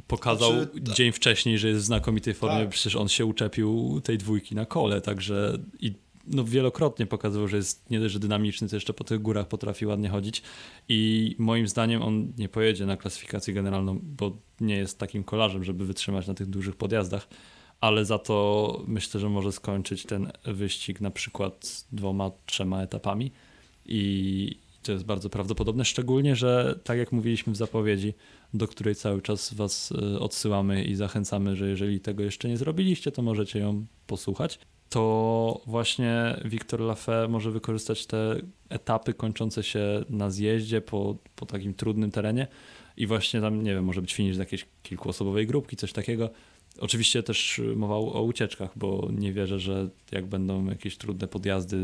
pokazał 0.07 0.53
znaczy, 0.53 0.95
dzień 0.95 1.13
wcześniej, 1.13 1.59
że 1.59 1.69
jest 1.69 1.81
w 1.81 1.85
znakomitej 1.85 2.35
formie, 2.35 2.61
Tak. 2.61 2.69
przecież 2.69 2.97
on 2.97 3.09
się 3.09 3.27
uczepił 3.27 4.01
tej 4.05 4.19
dwójki 4.19 4.55
na 4.55 4.67
kole, 4.67 5.01
także 5.01 5.59
i 5.81 5.93
no, 6.31 6.45
wielokrotnie 6.45 7.07
pokazywał, 7.07 7.49
że 7.49 7.57
jest 7.57 7.91
nie 7.91 8.01
dość, 8.01 8.19
dynamiczny, 8.19 8.69
to 8.69 8.77
jeszcze 8.77 8.93
po 8.93 9.05
tych 9.05 9.23
górach 9.23 9.49
potrafi 9.49 9.87
ładnie 9.87 10.09
chodzić 10.09 10.43
i 10.89 11.35
moim 11.39 11.69
zdaniem 11.69 12.03
on 12.03 12.33
nie 12.39 12.49
pojedzie 12.49 12.87
na 12.87 12.97
klasyfikację 12.97 13.55
generalną, 13.55 14.01
bo 14.03 14.37
nie 14.61 14.77
jest 14.77 14.99
takim 14.99 15.25
kolarzem, 15.25 15.65
żeby 15.65 15.87
wytrzymać 15.87 16.27
na 16.27 16.35
tych 16.35 16.47
dużych 16.47 16.77
podjazdach, 16.77 17.29
ale 17.81 18.05
za 18.05 18.19
to 18.19 18.83
myślę, 18.87 19.21
że 19.21 19.29
może 19.29 19.53
skończyć 19.53 20.03
ten 20.03 20.33
wyścig 20.45 21.01
na 21.01 21.11
przykład 21.11 21.85
dwoma, 21.93 22.31
trzema 22.47 22.83
etapami 22.83 23.33
i 23.87 24.57
to 24.83 24.93
jest 24.93 25.05
bardzo 25.05 25.31
prawdopodobne, 25.31 25.85
szczególnie, 25.85 26.37
że 26.37 26.79
tak 26.85 26.99
jak 26.99 27.13
mówiliśmy 27.13 27.53
w 27.53 27.57
zapowiedzi, 27.57 28.15
do 28.55 28.69
której 28.69 28.95
cały 28.95 29.23
czas 29.23 29.55
Was 29.55 29.91
y, 29.91 30.21
odsyłamy 30.21 30.85
i 30.85 30.95
zachęcamy, 30.95 31.57
że 31.57 31.69
jeżeli 31.69 32.01
tego 32.01 32.23
jeszcze 32.23 32.49
nie 32.49 32.57
zrobiliście, 32.57 33.13
to 33.13 33.23
możecie 33.23 33.59
ją 33.59 33.87
posłuchać. 34.07 34.59
To 34.91 35.61
właśnie 35.67 36.41
Wiktor 36.45 36.81
Lafay 36.81 37.29
może 37.29 37.51
wykorzystać 37.51 38.07
te 38.07 38.37
etapy 38.69 39.15
kończące 39.15 39.63
się 39.63 40.05
na 40.11 40.31
zjeździe 40.31 40.81
po, 40.81 41.17
po 41.37 41.47
takim 41.47 41.75
trudnym 41.75 42.11
terenie 42.11 42.47
i 42.97 43.07
właśnie 43.07 43.41
tam, 43.41 43.63
nie 43.63 43.75
wiem, 43.75 43.85
może 43.85 44.01
być 44.01 44.15
finisz 44.15 44.37
z 44.37 44.39
jakiejś 44.39 44.67
kilkuosobowej 44.83 45.47
grupki, 45.47 45.77
coś 45.77 45.93
takiego. 45.93 46.31
Oczywiście 46.81 47.23
też 47.23 47.61
mowa 47.77 47.95
o 47.95 48.23
ucieczkach, 48.23 48.71
bo 48.77 49.09
nie 49.13 49.33
wierzę, 49.33 49.61
że 49.61 49.89
jak 50.13 50.27
będą 50.27 50.67
jakieś 50.67 50.97
trudne 50.97 51.29
podjazdy 51.29 51.77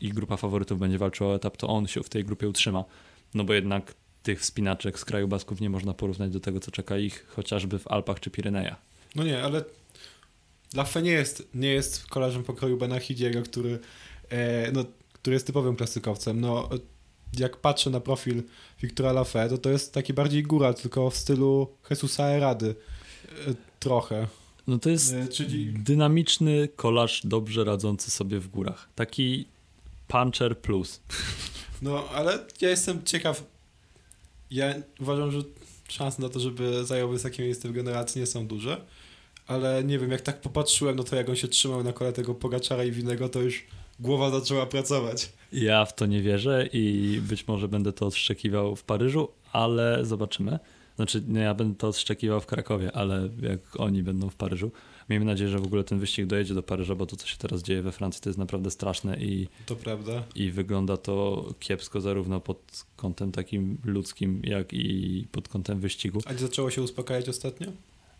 i 0.00 0.08
grupa 0.08 0.36
faworytów 0.36 0.78
będzie 0.78 0.98
walczyła 0.98 1.30
o 1.30 1.34
etap, 1.34 1.56
to 1.56 1.68
on 1.68 1.86
się 1.86 2.02
w 2.02 2.08
tej 2.08 2.24
grupie 2.24 2.48
utrzyma. 2.48 2.84
No 3.34 3.44
bo 3.44 3.54
jednak 3.54 3.94
tych 4.22 4.40
wspinaczek 4.40 4.98
z 4.98 5.04
kraju 5.04 5.28
Basków 5.28 5.60
nie 5.60 5.70
można 5.70 5.94
porównać 5.94 6.30
do 6.30 6.40
tego, 6.40 6.60
co 6.60 6.70
czeka 6.70 6.98
ich 6.98 7.26
chociażby 7.28 7.78
w 7.78 7.88
Alpach 7.88 8.20
czy 8.20 8.30
Pirenejach. 8.30 8.76
No 9.14 9.24
nie, 9.24 9.42
ale 9.42 9.64
Laffe 10.74 11.02
nie 11.02 11.10
jest, 11.10 11.48
nie 11.54 11.68
jest 11.68 12.06
kolarzem 12.06 12.44
pokroju 12.44 12.76
Bena 12.76 13.00
Hidiego, 13.00 13.42
który, 13.42 13.78
e, 14.30 14.72
no, 14.72 14.84
który 15.12 15.34
jest 15.34 15.46
typowym 15.46 15.76
klasykowcem. 15.76 16.40
No, 16.40 16.68
jak 17.38 17.56
patrzę 17.56 17.90
na 17.90 18.00
profil 18.00 18.42
Wiktora 18.82 19.12
Laffe, 19.12 19.48
to 19.48 19.58
to 19.58 19.70
jest 19.70 19.92
taki 19.92 20.12
bardziej 20.12 20.42
góra, 20.42 20.74
tylko 20.74 21.10
w 21.10 21.16
stylu 21.16 21.68
Jesusa 21.90 22.24
Erady. 22.24 22.74
E, 23.46 23.54
trochę. 23.80 24.26
No 24.66 24.78
to 24.78 24.90
jest 24.90 25.12
E, 25.12 25.28
czyli 25.28 25.66
dynamiczny 25.66 26.68
kolarz 26.76 27.20
dobrze 27.24 27.64
radzący 27.64 28.10
sobie 28.10 28.40
w 28.40 28.48
górach. 28.48 28.88
Taki 28.94 29.46
puncher 30.08 30.58
plus. 30.58 31.00
No, 31.82 32.08
ale 32.08 32.38
ja 32.60 32.70
jestem 32.70 33.04
ciekaw. 33.04 33.44
Ja 34.50 34.74
uważam, 35.00 35.30
że 35.30 35.38
szanse 35.88 36.22
na 36.22 36.28
to, 36.28 36.40
żeby 36.40 36.84
zajął 36.84 37.08
wysokie 37.08 37.42
miejsce 37.42 37.68
w 37.68 37.72
generacji 37.72 38.20
nie 38.20 38.26
są 38.26 38.46
duże, 38.46 38.80
ale 39.48 39.84
nie 39.84 39.98
wiem, 39.98 40.10
jak 40.10 40.20
tak 40.20 40.40
popatrzyłem 40.40 40.96
na 40.96 41.02
to, 41.04 41.16
jak 41.16 41.28
on 41.28 41.36
się 41.36 41.48
trzymał 41.48 41.82
na 41.84 41.92
kole 41.92 42.12
tego 42.12 42.34
Pogaczara 42.34 42.84
i 42.84 42.92
Winnego, 42.92 43.28
to 43.28 43.40
już 43.42 43.66
głowa 44.00 44.30
zaczęła 44.30 44.66
pracować. 44.66 45.32
Ja 45.52 45.84
w 45.84 45.94
to 45.94 46.06
nie 46.06 46.22
wierzę 46.22 46.68
i 46.72 47.20
być 47.28 47.48
może 47.48 47.68
będę 47.68 47.92
to 47.92 48.06
odszczekiwał 48.06 48.76
w 48.76 48.84
Paryżu, 48.84 49.28
ale 49.52 50.04
zobaczymy. 50.04 50.58
Znaczy, 50.96 51.22
nie, 51.28 51.40
ja 51.40 51.54
będę 51.54 51.78
to 51.78 51.88
odszczekiwał 51.88 52.40
w 52.40 52.46
Krakowie, 52.46 52.92
ale 52.96 53.28
jak 53.42 53.80
oni 53.80 54.02
będą 54.02 54.30
w 54.30 54.34
Paryżu. 54.36 54.70
Miejmy 55.10 55.24
nadzieję, 55.26 55.50
że 55.50 55.58
w 55.58 55.64
ogóle 55.64 55.84
ten 55.84 55.98
wyścig 55.98 56.26
dojedzie 56.26 56.54
do 56.54 56.62
Paryża, 56.62 56.94
bo 56.94 57.06
to, 57.06 57.16
co 57.16 57.26
się 57.26 57.36
teraz 57.36 57.62
dzieje 57.62 57.82
we 57.82 57.92
Francji, 57.92 58.22
to 58.22 58.28
jest 58.28 58.38
naprawdę 58.38 58.70
straszne 58.70 59.16
i, 59.20 59.48
To 59.66 59.76
prawda. 59.76 60.22
i 60.34 60.50
wygląda 60.50 60.96
to 60.96 61.44
kiepsko 61.60 62.00
zarówno 62.00 62.40
pod 62.40 62.84
kątem 62.96 63.32
takim 63.32 63.78
ludzkim, 63.84 64.42
jak 64.44 64.72
i 64.72 65.26
pod 65.32 65.48
kątem 65.48 65.80
wyścigu. 65.80 66.20
A 66.26 66.34
gdzie 66.34 66.46
zaczęło 66.46 66.70
się 66.70 66.82
uspokajać 66.82 67.28
ostatnio? 67.28 67.66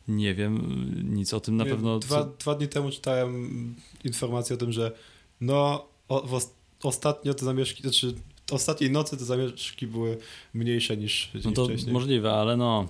Nie 0.09 0.35
wiem 0.35 0.87
nic 1.15 1.35
o 1.35 1.41
tym 1.41 1.57
na 1.57 1.65
Nie, 1.65 1.71
pewno. 1.71 1.99
Dwa, 1.99 2.25
dwa 2.39 2.55
dni 2.55 2.69
temu 2.69 2.91
czytałem 2.91 3.75
informację 4.05 4.55
o 4.55 4.59
tym, 4.59 4.73
że 4.73 4.93
no 5.41 5.87
o, 6.09 6.27
w 6.41 6.51
ostatnio 6.83 7.35
te 7.35 7.45
zamieszki, 7.45 7.83
znaczy 7.83 8.15
ostatniej 8.51 8.91
nocy 8.91 9.17
te 9.17 9.25
zamieszki 9.25 9.87
były 9.87 10.19
mniejsze 10.55 10.97
niż, 10.97 11.31
No 11.45 11.53
to 11.53 11.65
wcześniej. 11.65 11.93
możliwe, 11.93 12.33
ale 12.33 12.57
no, 12.57 12.89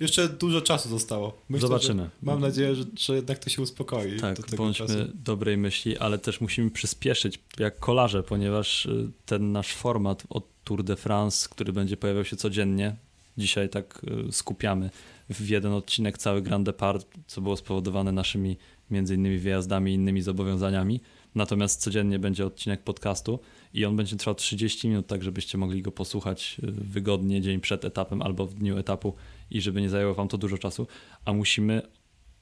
Jeszcze 0.00 0.28
dużo 0.28 0.60
czasu 0.60 0.88
zostało. 0.88 1.38
Myślę, 1.48 1.68
zobaczymy. 1.68 2.10
Mam 2.22 2.40
nadzieję, 2.40 2.74
że, 2.74 2.84
że 2.98 3.16
jednak 3.16 3.38
to 3.38 3.50
się 3.50 3.62
uspokoi. 3.62 4.14
do 4.16 4.20
Tak, 4.20 4.36
tego 4.36 4.56
bądźmy 4.56 4.86
czasu. 4.86 4.98
dobrej 5.14 5.56
myśli, 5.56 5.98
ale 5.98 6.18
też 6.18 6.40
musimy 6.40 6.70
przyspieszyć 6.70 7.38
jak 7.58 7.78
kolarze, 7.78 8.22
ponieważ 8.22 8.86
y, 8.86 9.10
ten 9.26 9.52
nasz 9.52 9.72
format 9.74 10.22
od 10.28 10.44
Tour 10.64 10.82
de 10.84 10.96
France, 10.96 11.48
który 11.50 11.72
będzie 11.72 11.96
pojawiał 11.96 12.24
się 12.24 12.36
codziennie, 12.36 12.96
dzisiaj 13.38 13.68
tak 13.68 14.00
y, 14.28 14.32
skupiamy 14.32 14.90
w 15.30 15.48
jeden 15.48 15.72
odcinek 15.72 16.18
cały 16.18 16.42
Grand 16.42 16.66
Depart, 16.66 17.06
co 17.26 17.40
było 17.40 17.56
spowodowane 17.56 18.12
naszymi 18.12 18.56
między 18.90 19.14
innymi 19.14 19.38
wyjazdami 19.38 19.90
i 19.90 19.94
innymi 19.94 20.22
zobowiązaniami. 20.22 21.00
Natomiast 21.34 21.80
codziennie 21.80 22.18
będzie 22.18 22.46
odcinek 22.46 22.82
podcastu 22.82 23.38
i 23.74 23.84
on 23.84 23.96
będzie 23.96 24.16
trwał 24.16 24.34
30 24.34 24.88
minut, 24.88 25.06
tak 25.06 25.22
żebyście 25.22 25.58
mogli 25.58 25.82
go 25.82 25.92
posłuchać 25.92 26.56
y, 26.64 26.72
wygodnie 26.72 27.40
dzień 27.40 27.60
przed 27.60 27.84
etapem 27.84 28.22
albo 28.22 28.46
w 28.46 28.54
dniu 28.54 28.78
etapu 28.78 29.14
i 29.50 29.60
żeby 29.60 29.80
nie 29.80 29.88
zajęło 29.88 30.14
wam 30.14 30.28
to 30.28 30.38
dużo 30.38 30.58
czasu, 30.58 30.86
a 31.24 31.32
musimy 31.32 31.82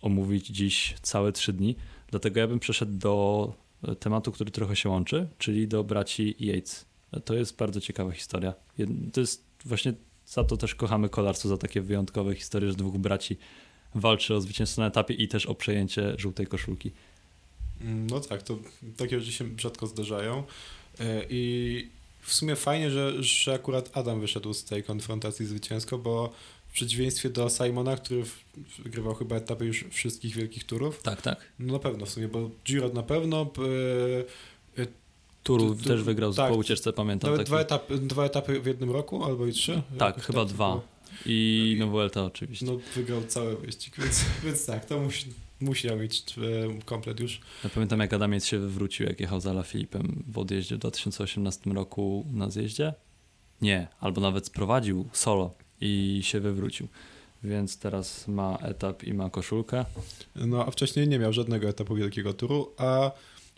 omówić 0.01 0.47
dziś 0.47 0.95
całe 1.03 1.33
trzy 1.33 1.53
dni. 1.53 1.77
Dlatego 2.11 2.41
ja 2.41 2.49
bym 2.49 2.59
przeszedł 2.59 2.93
do 2.93 3.55
e, 3.83 3.97
tematu, 3.97 4.33
który 4.33 4.51
trochę 4.51 4.77
się 4.77 4.89
łączy, 4.89 5.29
czyli 5.39 5.69
do 5.69 5.85
braci 5.85 6.37
Yates. 6.39 6.87
To 7.25 7.35
jest 7.35 7.57
bardzo 7.57 7.81
ciekawa 7.81 8.13
historia. 8.13 8.55
To 9.13 9.21
jest 9.21 9.47
właśnie 9.65 9.93
za 10.29 10.45
to 10.45 10.57
też 10.57 10.75
kochamy 10.75 11.09
kolarstwo, 11.09 11.49
za 11.49 11.57
takie 11.59 11.81
wyjątkowe 11.81 12.35
historie, 12.35 12.71
że 12.71 12.77
dwóch 12.77 12.97
braci 12.97 13.37
walczy 13.95 14.35
o 14.35 14.41
zwycięstwo 14.41 14.83
na 14.83 14.89
etapie 14.89 15.15
i 15.15 15.29
też 15.29 15.47
o 15.47 15.55
przejęcie 15.55 16.15
żółtej 16.19 16.47
koszulki. 16.47 16.91
Mm, 17.81 18.07
No 18.07 18.21
tak, 18.21 18.43
to 18.43 18.59
takie 18.97 19.21
rzeczy 19.21 19.33
się 19.33 19.45
rzadko 19.59 19.87
zdarzają. 19.87 20.45
E, 21.01 21.25
I 21.31 21.89
w 22.21 22.35
sumie 22.35 22.57
fajnie, 22.57 22.91
że, 22.91 23.23
że 23.23 23.55
akurat 23.55 23.91
Adam 23.97 24.21
wyszedł 24.21 24.55
z 24.55 24.65
tej 24.65 24.83
konfrontacji 24.83 25.47
zwycięsko, 25.47 25.99
bo 25.99 26.33
w 26.69 26.73
przeciwieństwie 26.73 27.31
do 27.31 27.49
Simona, 27.51 27.97
który 27.97 28.23
wygrywał 28.79 29.15
chyba 29.15 29.37
etapy 29.37 29.65
już 29.65 29.85
wszystkich 29.91 30.35
wielkich 30.37 30.65
turów, 30.65 31.03
Tak, 31.03 31.23
tak. 31.23 31.39
no 31.59 31.73
na 31.73 31.79
pewno 31.79 32.07
w 32.07 32.11
sumie, 32.11 32.29
bo 32.29 32.51
Giro 32.65 32.89
na 32.89 33.03
pewno, 33.03 33.51
Turu 35.49 35.75
Tu- 35.75 35.83
tu- 35.83 35.89
też 35.89 36.03
wygrał 36.03 36.35
tak, 36.35 36.53
po 36.53 36.59
ucieczce, 36.59 36.93
pamiętam. 36.93 37.31
nawet 37.31 37.47
taki. 37.47 37.49
dwa 37.49 37.61
etapy, 37.61 37.99
dwa 37.99 38.25
etapy 38.25 38.61
w 38.61 38.67
jednym 38.67 38.91
roku, 38.91 39.25
albo 39.25 39.47
i 39.47 39.53
trzy. 39.53 39.83
Tak, 39.99 40.23
chyba 40.23 40.39
to 40.39 40.45
dwa. 40.45 40.81
I 41.27 41.77
no 41.81 41.87
Vuelta 41.87 42.25
oczywiście. 42.25 42.67
No 42.67 42.79
wygrał 42.95 43.23
cały 43.23 43.57
wyścig, 43.57 43.95
więc, 43.99 44.25
więc 44.45 44.67
tak, 44.67 44.85
to 44.85 45.01
musi, 45.01 45.27
musiał 45.61 45.99
mieć 45.99 46.25
e, 46.39 46.83
komplet 46.85 47.21
już. 47.21 47.41
Ja 47.65 47.71
pamiętam 47.71 48.01
jak 48.01 48.13
Adamiec 48.13 48.47
się 48.47 48.59
wywrócił, 48.59 49.07
jak 49.07 49.21
jechał 49.21 49.41
za 49.41 49.63
Filipem 49.63 50.25
w 50.29 50.39
odjeździe 50.39 50.75
w 50.77 50.79
2018 50.79 51.71
roku 51.71 52.27
na 52.33 52.51
zjeździe. 52.51 52.95
Nie, 53.63 53.89
albo 54.01 54.21
nawet 54.21 54.47
sprowadził 54.47 55.09
solo 55.13 55.55
i 55.81 56.21
się 56.23 56.41
wywrócił. 56.41 56.89
Więc 57.45 57.79
teraz 57.79 58.29
ma 58.29 58.59
etap 58.63 59.05
i 59.05 59.15
ma 59.15 59.31
koszulkę. 59.31 59.85
No, 60.37 60.65
a 60.67 60.71
wcześniej 60.71 61.09
nie 61.09 61.19
miał 61.19 61.33
żadnego 61.33 61.69
etapu 61.69 61.95
wielkiego 61.95 62.33
turu, 62.33 62.73
a 62.77 63.11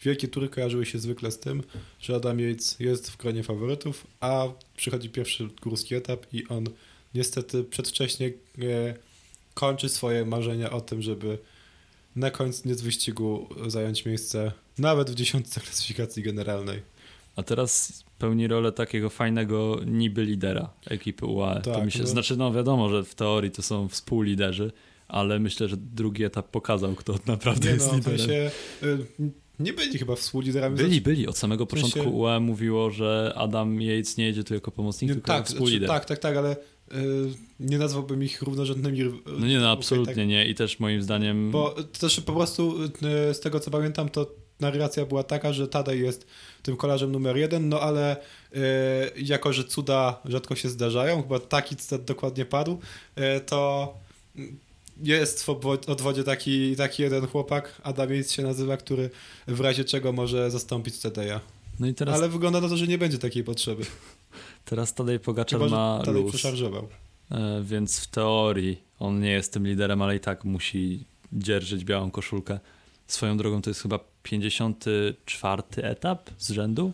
wielkie 0.02 0.28
tury 0.28 0.48
kojarzyły 0.48 0.86
się 0.86 0.98
zwykle 0.98 1.30
z 1.30 1.38
tym, 1.38 1.62
że 2.00 2.14
Adam 2.14 2.40
Yates 2.40 2.80
jest 2.80 3.10
w 3.10 3.16
gronie 3.16 3.42
faworytów, 3.42 4.06
a 4.20 4.48
przychodzi 4.76 5.10
pierwszy 5.10 5.48
górski 5.62 5.94
etap 5.94 6.26
i 6.32 6.48
on 6.48 6.64
niestety 7.14 7.64
przedwcześnie 7.64 8.26
e, 8.26 8.30
kończy 9.54 9.88
swoje 9.88 10.24
marzenia 10.24 10.70
o 10.70 10.80
tym, 10.80 11.02
żeby 11.02 11.38
na 12.16 12.30
koniec 12.30 12.82
wyścigu 12.82 13.48
zająć 13.66 14.04
miejsce 14.06 14.52
nawet 14.78 15.10
w 15.10 15.14
dziesiątce 15.14 15.60
klasyfikacji 15.60 16.22
generalnej. 16.22 16.82
A 17.36 17.42
teraz 17.42 18.04
pełni 18.18 18.46
rolę 18.46 18.72
takiego 18.72 19.10
fajnego 19.10 19.80
niby 19.86 20.24
lidera 20.24 20.70
ekipy 20.86 21.26
UAE. 21.26 21.60
to 21.60 21.74
Tak, 21.74 21.84
mi 21.84 21.92
się, 21.92 22.00
no. 22.00 22.06
Znaczy, 22.06 22.36
no 22.36 22.52
wiadomo, 22.52 22.88
że 22.88 23.04
w 23.04 23.14
teorii 23.14 23.50
to 23.50 23.62
są 23.62 23.88
współliderzy, 23.88 24.72
ale 25.12 25.38
myślę, 25.38 25.68
że 25.68 25.76
drugi 25.76 26.24
etap 26.24 26.48
pokazał, 26.50 26.94
kto 26.94 27.14
naprawdę 27.26 27.68
Nie 27.68 27.74
jest 27.74 27.86
no, 27.86 27.92
w 27.92 27.96
liderem. 27.96 28.18
sensie, 28.18 28.50
e, 28.82 28.98
nie 29.60 29.72
byli 29.72 29.98
chyba 29.98 30.16
współliderami. 30.16 30.76
Byli, 30.76 31.00
byli. 31.00 31.26
Od 31.26 31.38
samego 31.38 31.66
W 31.66 31.70
sensie- 31.70 31.86
początku 31.86 32.18
UAE 32.18 32.40
mówiło, 32.40 32.90
że 32.90 33.32
Adam 33.36 33.82
Yates 33.82 34.16
nie 34.16 34.24
jedzie 34.26 34.44
tu 34.44 34.54
jako 34.54 34.70
pomocnik, 34.70 35.08
Nie, 35.08 35.14
tylko 35.14 35.26
tak, 35.26 35.36
jako 35.36 35.48
współlider. 35.48 35.88
znaczy, 35.88 36.00
tak, 36.00 36.08
tak, 36.08 36.18
tak, 36.18 36.36
ale 36.36 36.56
y, 36.56 36.56
nie 37.60 37.78
nazwałbym 37.78 38.22
ich 38.22 38.42
równorzędnymi. 38.42 38.98
No 39.38 39.46
nie, 39.46 39.58
no 39.58 39.70
absolutnie 39.70 40.14
tak, 40.14 40.26
nie. 40.28 40.48
I 40.48 40.54
też 40.54 40.80
moim 40.80 41.02
zdaniem. 41.02 41.50
Bo 41.50 41.74
też 42.00 42.20
po 42.20 42.32
prostu 42.32 42.84
y, 42.84 43.34
z 43.34 43.40
tego 43.40 43.60
co 43.60 43.70
pamiętam, 43.70 44.08
to 44.08 44.30
narracja 44.60 45.06
była 45.06 45.22
taka, 45.22 45.52
że 45.52 45.68
Tadej 45.68 46.00
jest 46.00 46.26
tym 46.62 46.76
kolarzem 46.76 47.12
numer 47.12 47.36
jeden, 47.36 47.68
no 47.68 47.80
ale 47.80 48.16
jako, 49.16 49.52
że 49.52 49.64
cuda 49.64 50.20
rzadko 50.24 50.54
się 50.54 50.68
zdarzają, 50.68 51.22
chyba 51.22 51.38
taki 51.38 51.76
cytat 51.76 52.04
dokładnie 52.04 52.44
padł, 52.44 52.78
to 53.46 53.94
jest 55.02 55.44
w 55.44 55.48
odwodzie 55.86 56.24
taki, 56.24 56.76
taki 56.76 57.02
jeden 57.02 57.26
chłopak, 57.26 57.80
Adamiec 57.82 58.32
się 58.32 58.42
nazywa, 58.42 58.76
który 58.76 59.10
w 59.48 59.60
razie 59.60 59.84
czego 59.84 60.12
może 60.12 60.50
zastąpić 60.50 60.98
Tadeja. 60.98 61.40
No 61.80 61.86
i 61.86 61.94
teraz, 61.94 62.14
Ale 62.14 62.28
wygląda 62.28 62.60
na 62.60 62.68
to, 62.68 62.76
że 62.76 62.86
nie 62.86 62.98
będzie 62.98 63.18
takiej 63.18 63.44
potrzeby. 63.44 63.84
teraz 64.64 64.94
Tadej 64.94 65.20
Pogaczar 65.20 65.60
Chyba, 65.60 65.70
ma 65.70 66.02
Tadej 66.04 66.22
luz, 66.22 66.32
przeszarżował. 66.32 66.88
e, 67.30 67.62
więc 67.64 68.00
w 68.00 68.06
teorii 68.06 68.80
on 68.98 69.20
nie 69.20 69.30
jest 69.30 69.52
tym 69.52 69.66
liderem, 69.66 70.02
ale 70.02 70.16
i 70.16 70.20
tak 70.20 70.44
musi 70.44 71.04
dzierżyć 71.32 71.84
białą 71.84 72.10
koszulkę. 72.10 72.60
Swoją 73.06 73.36
drogą 73.36 73.62
to 73.62 73.70
jest 73.70 73.82
chyba 73.82 73.98
54 74.22 75.62
etap 75.76 76.30
z 76.38 76.50
rzędu, 76.50 76.92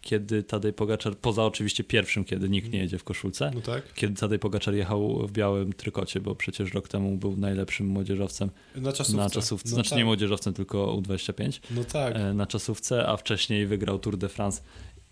kiedy 0.00 0.42
Tadej 0.42 0.72
Pogaczar, 0.72 1.16
poza 1.16 1.44
oczywiście 1.44 1.84
pierwszym, 1.84 2.24
kiedy 2.24 2.48
nikt 2.48 2.72
nie 2.72 2.78
jedzie 2.78 2.98
w 2.98 3.04
koszulce, 3.04 3.50
No 3.54 3.60
tak. 3.60 3.94
kiedy 3.94 4.20
Tadej 4.20 4.38
Pogaczar 4.38 4.74
jechał 4.74 5.26
w 5.26 5.32
białym 5.32 5.72
trykocie, 5.72 6.20
bo 6.20 6.34
przecież 6.34 6.74
rok 6.74 6.88
temu 6.88 7.16
był 7.16 7.36
najlepszym 7.36 7.86
młodzieżowcem 7.86 8.50
Na 8.76 8.92
czasówce. 8.92 9.16
na 9.22 9.30
czasówce, 9.30 9.68
No 9.68 9.74
znaczy 9.74 9.90
tak. 9.90 9.98
nie 9.98 10.04
młodzieżowcem, 10.04 10.54
tylko 10.54 10.96
U25 10.96 11.60
No 11.70 11.84
tak. 11.84 12.16
e, 12.16 12.34
na 12.34 12.46
czasówce, 12.46 13.08
a 13.08 13.16
wcześniej 13.16 13.66
wygrał 13.66 13.98
Tour 13.98 14.16
de 14.16 14.28
France, 14.28 14.62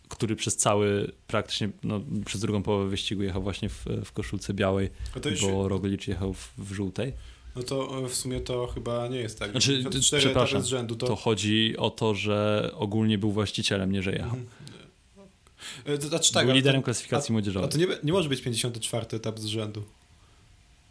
który 0.09 0.37
przez 0.37 0.57
cały, 0.57 1.13
praktycznie 1.27 1.69
no, 1.83 2.01
przez 2.27 2.41
drugą 2.41 2.63
połowę 2.63 2.89
wyścigu 2.91 3.23
jechał 3.23 3.43
właśnie 3.43 3.69
w, 3.69 3.85
w 4.05 4.13
koszulce 4.13 4.55
białej, 4.55 4.91
już, 5.31 5.41
bo 5.43 5.69
Roglic 5.69 6.07
jechał 6.07 6.33
w, 6.33 6.53
w 6.59 6.73
żółtej. 6.73 7.13
no 7.57 7.63
to 7.63 8.05
e, 8.05 8.09
w 8.09 8.15
sumie 8.15 8.41
to 8.41 8.67
chyba 8.67 9.09
nie 9.09 9.19
jest 9.19 9.39
tak. 9.39 9.51
Znaczy, 9.51 9.77
54 9.79 10.21
przepraszam, 10.25 10.63
rzędu 10.63 10.97
to... 10.97 11.07
To 11.07 11.17
chodzi 11.17 11.75
o 11.77 11.91
to, 11.91 12.15
że 12.15 12.71
ogólnie 12.75 13.19
był 13.19 13.31
właścicielem, 13.33 13.93
nie 13.93 14.03
że 14.03 14.13
jechał. 14.13 14.27
Mhm. 14.31 14.47
E, 15.87 15.97
znaczy 16.01 16.33
tak, 16.33 16.47
był 16.47 16.55
liderem 16.55 16.81
to, 16.81 16.85
klasyfikacji 16.85 17.29
a 17.29 17.33
młodzieżowej. 17.33 17.71
to 17.71 17.79
nie, 17.79 17.87
nie 18.03 18.13
może 18.13 18.29
być 18.29 18.43
54 18.43 19.07
etap 19.17 19.39
z 19.39 19.45
rzędu. 19.45 19.85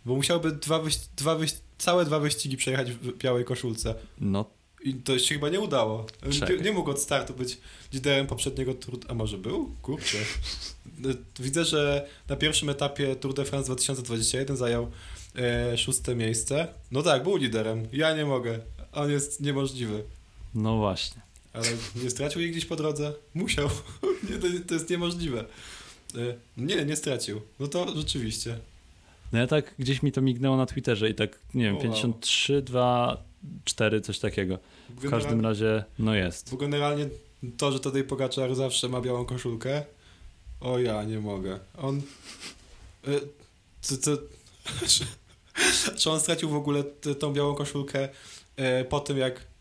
Bo 0.05 0.15
musiałby 0.15 0.51
dwa, 0.51 0.79
wyś, 0.79 0.97
dwa 1.17 1.35
wyś, 1.35 1.53
całe 1.77 2.05
dwa 2.05 2.19
wyścigi 2.19 2.57
przejechać 2.57 2.91
w 2.91 3.17
białej 3.17 3.45
koszulce. 3.45 3.95
No, 4.19 4.45
I 4.83 4.93
to 4.93 5.19
się 5.19 5.35
chyba 5.35 5.49
nie 5.49 5.59
udało. 5.59 6.05
Nie, 6.25 6.33
Czekaj. 6.33 6.61
nie 6.61 6.71
mógł 6.71 6.89
od 6.91 6.99
startu 7.01 7.33
być 7.33 7.57
liderem 7.93 8.27
poprzedniego 8.27 8.73
Tour... 8.73 8.99
A 9.07 9.13
może 9.13 9.37
był? 9.37 9.71
Kurczę. 9.81 10.17
No, 10.97 11.09
Widzę, 11.39 11.65
że 11.65 12.07
na 12.29 12.35
pierwszym 12.35 12.69
etapie 12.69 13.15
Tour 13.15 13.33
de 13.33 13.45
France 13.45 13.65
2021 13.65 14.57
zajął 14.57 14.91
e, 15.35 15.77
szóste 15.77 16.15
miejsce. 16.15 16.67
No 16.91 17.01
tak, 17.03 17.23
był 17.23 17.35
liderem. 17.35 17.87
Ja 17.93 18.15
nie 18.15 18.25
mogę. 18.25 18.59
On 18.93 19.11
jest 19.11 19.41
niemożliwy. 19.41 20.03
no 20.55 20.77
właśnie. 20.77 21.21
Ale 21.55 21.67
nie 22.03 22.09
stracił 22.09 22.41
jej 22.41 22.51
gdzieś 22.51 22.65
po 22.65 22.75
drodze? 22.75 23.13
Musiał. 23.33 23.69
nie, 24.29 24.37
to, 24.37 24.47
to 24.67 24.73
jest 24.73 24.89
niemożliwe. 24.89 25.45
E, 26.15 26.35
Nie, 26.57 26.85
nie 26.85 26.95
stracił. 26.95 27.41
No 27.59 27.67
to 27.67 27.95
rzeczywiście. 27.95 28.57
No 29.33 29.39
ja 29.39 29.47
tak 29.47 29.73
gdzieś 29.79 30.03
mi 30.03 30.11
to 30.11 30.21
mignęło 30.21 30.57
na 30.57 30.65
Twitterze 30.65 31.09
i 31.09 31.15
tak, 31.15 31.39
nie 31.53 31.63
wiem, 31.63 31.73
O, 31.75 31.77
wow. 31.77 31.83
53, 31.83 32.61
2, 32.61 33.23
4, 33.65 34.01
coś 34.01 34.19
takiego. 34.19 34.59
W 34.89 35.09
każdym 35.09 35.41
razie, 35.41 35.83
no 35.99 36.15
jest. 36.15 36.51
Bo 36.51 36.57
generalnie 36.57 37.09
to, 37.57 37.71
że 37.71 37.79
Tadej 37.79 38.03
Pogaczar 38.03 38.55
zawsze 38.55 38.89
ma 38.89 39.01
białą 39.01 39.25
koszulkę, 39.25 39.83
o 40.61 40.79
ja 40.79 41.03
nie 41.03 41.19
mogę. 41.19 41.59
On... 41.77 42.01
y, 43.07 43.19
Co, 43.81 43.97
co, 43.97 44.11
czy 45.97 46.11
on 46.11 46.19
stracił 46.19 46.49
w 46.49 46.55
ogóle 46.55 46.83
tą 47.19 47.33
białą 47.33 47.55
koszulkę 47.55 48.09
e, 48.55 48.85
po 48.85 48.99
tym, 48.99 49.17
jak... 49.17 49.54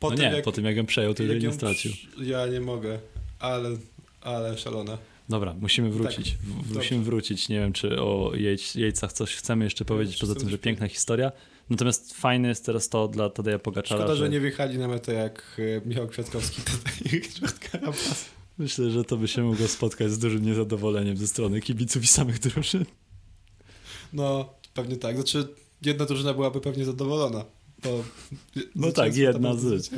Po 0.00 0.10
no 0.10 0.16
tym, 0.16 0.24
nie, 0.24 0.36
jak, 0.36 0.44
po 0.44 0.52
tym 0.52 0.64
jak 0.64 0.76
ją 0.76 0.86
przejął, 0.86 1.14
to 1.14 1.22
jak 1.22 1.32
jej 1.32 1.42
nie 1.42 1.52
stracił. 1.52 1.92
Ja 2.22 2.46
nie 2.46 2.60
mogę, 2.60 2.98
ale, 3.38 3.76
ale 4.20 4.58
szalone. 4.58 4.98
Dobra, 5.28 5.54
musimy 5.60 5.90
wrócić. 5.90 6.34
W- 6.34 6.56
dobrze. 6.56 6.74
musimy 6.74 7.04
wrócić. 7.04 7.48
Nie 7.48 7.60
wiem, 7.60 7.72
czy 7.72 8.00
o 8.00 8.32
Jejc, 8.34 8.74
Jejcach 8.74 9.12
coś 9.12 9.34
chcemy 9.34 9.64
jeszcze 9.64 9.84
powiedzieć, 9.84 10.16
poza 10.16 10.34
tym, 10.34 10.50
że 10.50 10.58
piękna 10.58 10.88
historia. 10.88 11.32
Natomiast 11.70 12.14
fajne 12.14 12.48
jest 12.48 12.66
teraz 12.66 12.88
to 12.88 13.08
dla 13.08 13.30
Tadeja 13.30 13.58
Pogaczara, 13.58 14.00
Szkoda, 14.00 14.14
że 14.14 14.24
że 14.24 14.30
nie 14.30 14.40
wjechali 14.40 14.78
na 14.78 14.88
metę 14.88 15.14
jak 15.14 15.60
e, 15.84 15.88
Michał 15.88 16.08
Kwiatkowski 16.08 16.62
myślę, 18.58 18.90
że 18.90 19.04
to 19.04 19.16
by 19.16 19.28
się 19.28 19.42
mogło 19.42 19.68
spotkać 19.68 20.10
z 20.10 20.18
dużym 20.18 20.44
niezadowoleniem 20.44 21.16
ze 21.16 21.26
strony 21.26 21.60
kibiców 21.60 22.04
i 22.04 22.06
samych 22.06 22.38
drużyn. 22.38 22.84
No, 24.12 24.54
pewnie 24.74 24.96
tak. 24.96 25.16
Znaczy, 25.16 25.48
jedna 25.82 26.04
drużyna 26.04 26.34
byłaby 26.34 26.60
pewnie 26.60 26.84
zadowolona. 26.84 27.44
No 28.74 28.92
tak, 28.92 29.16
jedna 29.16 29.54
z. 29.54 29.92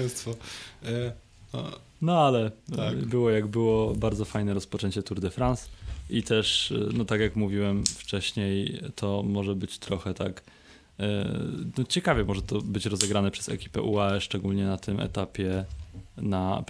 E, 0.85 1.13
no, 1.53 1.71
No 2.03 2.19
ale 2.27 2.51
Tak. 2.77 2.93
e, 2.95 2.97
było 2.97 3.31
jak 3.31 3.47
było, 3.47 3.95
bardzo 3.95 4.25
fajne 4.25 4.55
rozpoczęcie 4.55 5.03
Tour 5.03 5.21
de 5.21 5.31
France 5.31 5.69
i 6.11 6.23
też, 6.23 6.73
e, 6.73 6.89
no 6.93 7.05
tak 7.05 7.21
jak 7.21 7.37
mówiłem 7.37 7.85
wcześniej, 7.87 8.81
to 8.95 9.23
może 9.23 9.55
być 9.55 9.79
trochę 9.79 10.15
tak, 10.15 10.43
no 11.79 11.85
ciekawie 11.85 12.25
może 12.25 12.43
to 12.43 12.61
być 12.63 12.87
rozegrane 12.87 13.31
przez 13.31 13.49
ekipę 13.49 13.83
UAE, 13.83 14.21
szczególnie 14.21 14.65
na 14.65 14.77
tym 14.79 15.01
etapie 15.01 15.65
na 16.17 16.65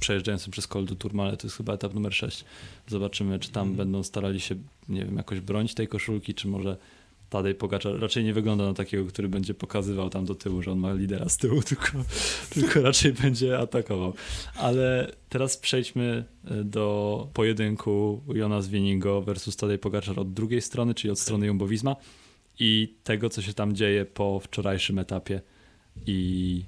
przejeżdżającym 0.00 0.52
przez 0.52 0.66
Col 0.66 0.84
du 0.86 0.94
Tourmalet, 0.96 1.40
to 1.40 1.46
jest 1.46 1.56
chyba 1.56 1.72
etap 1.74 1.94
numer 1.94 2.14
6. 2.14 2.44
Zobaczymy, 2.88 3.38
czy 3.38 3.50
tam 3.50 3.62
Mhm. 3.68 3.76
będą 3.76 4.02
starali 4.02 4.40
się, 4.40 4.54
nie 4.88 5.04
wiem, 5.04 5.16
jakoś 5.16 5.40
bronić 5.40 5.74
tej 5.74 5.88
koszulki, 5.88 6.34
czy 6.34 6.48
może 6.48 6.76
Tadej 7.32 7.54
Pogaczar 7.54 8.00
raczej 8.00 8.24
nie 8.24 8.32
wygląda 8.32 8.64
na 8.64 8.74
takiego, 8.74 9.06
który 9.06 9.28
będzie 9.28 9.54
pokazywał 9.54 10.10
tam 10.10 10.24
do 10.24 10.34
tyłu, 10.34 10.62
że 10.62 10.72
on 10.72 10.78
ma 10.78 10.92
lidera 10.92 11.28
z 11.28 11.36
tyłu, 11.36 11.62
tylko, 11.72 11.88
tylko 12.50 12.82
raczej 12.82 13.12
będzie 13.12 13.58
atakował. 13.58 14.14
Ale 14.56 15.12
teraz 15.28 15.56
przejdźmy 15.56 16.24
e, 16.44 16.64
do 16.64 17.28
pojedynku 17.34 18.22
Jonas 18.34 18.68
Wieningo 18.68 19.22
versus 19.22 19.56
Tadej 19.56 19.78
Pogaczar 19.78 20.20
od 20.20 20.32
drugiej 20.32 20.60
strony, 20.60 20.94
czyli 20.94 21.10
od 21.10 21.18
strony 21.18 21.46
Jumbo-Visma 21.46 21.96
i 22.58 22.94
tego, 23.04 23.28
co 23.28 23.42
się 23.42 23.54
tam 23.54 23.74
dzieje 23.74 24.04
po 24.04 24.40
wczorajszym 24.40 24.98
etapie 24.98 25.40
i 26.06 26.64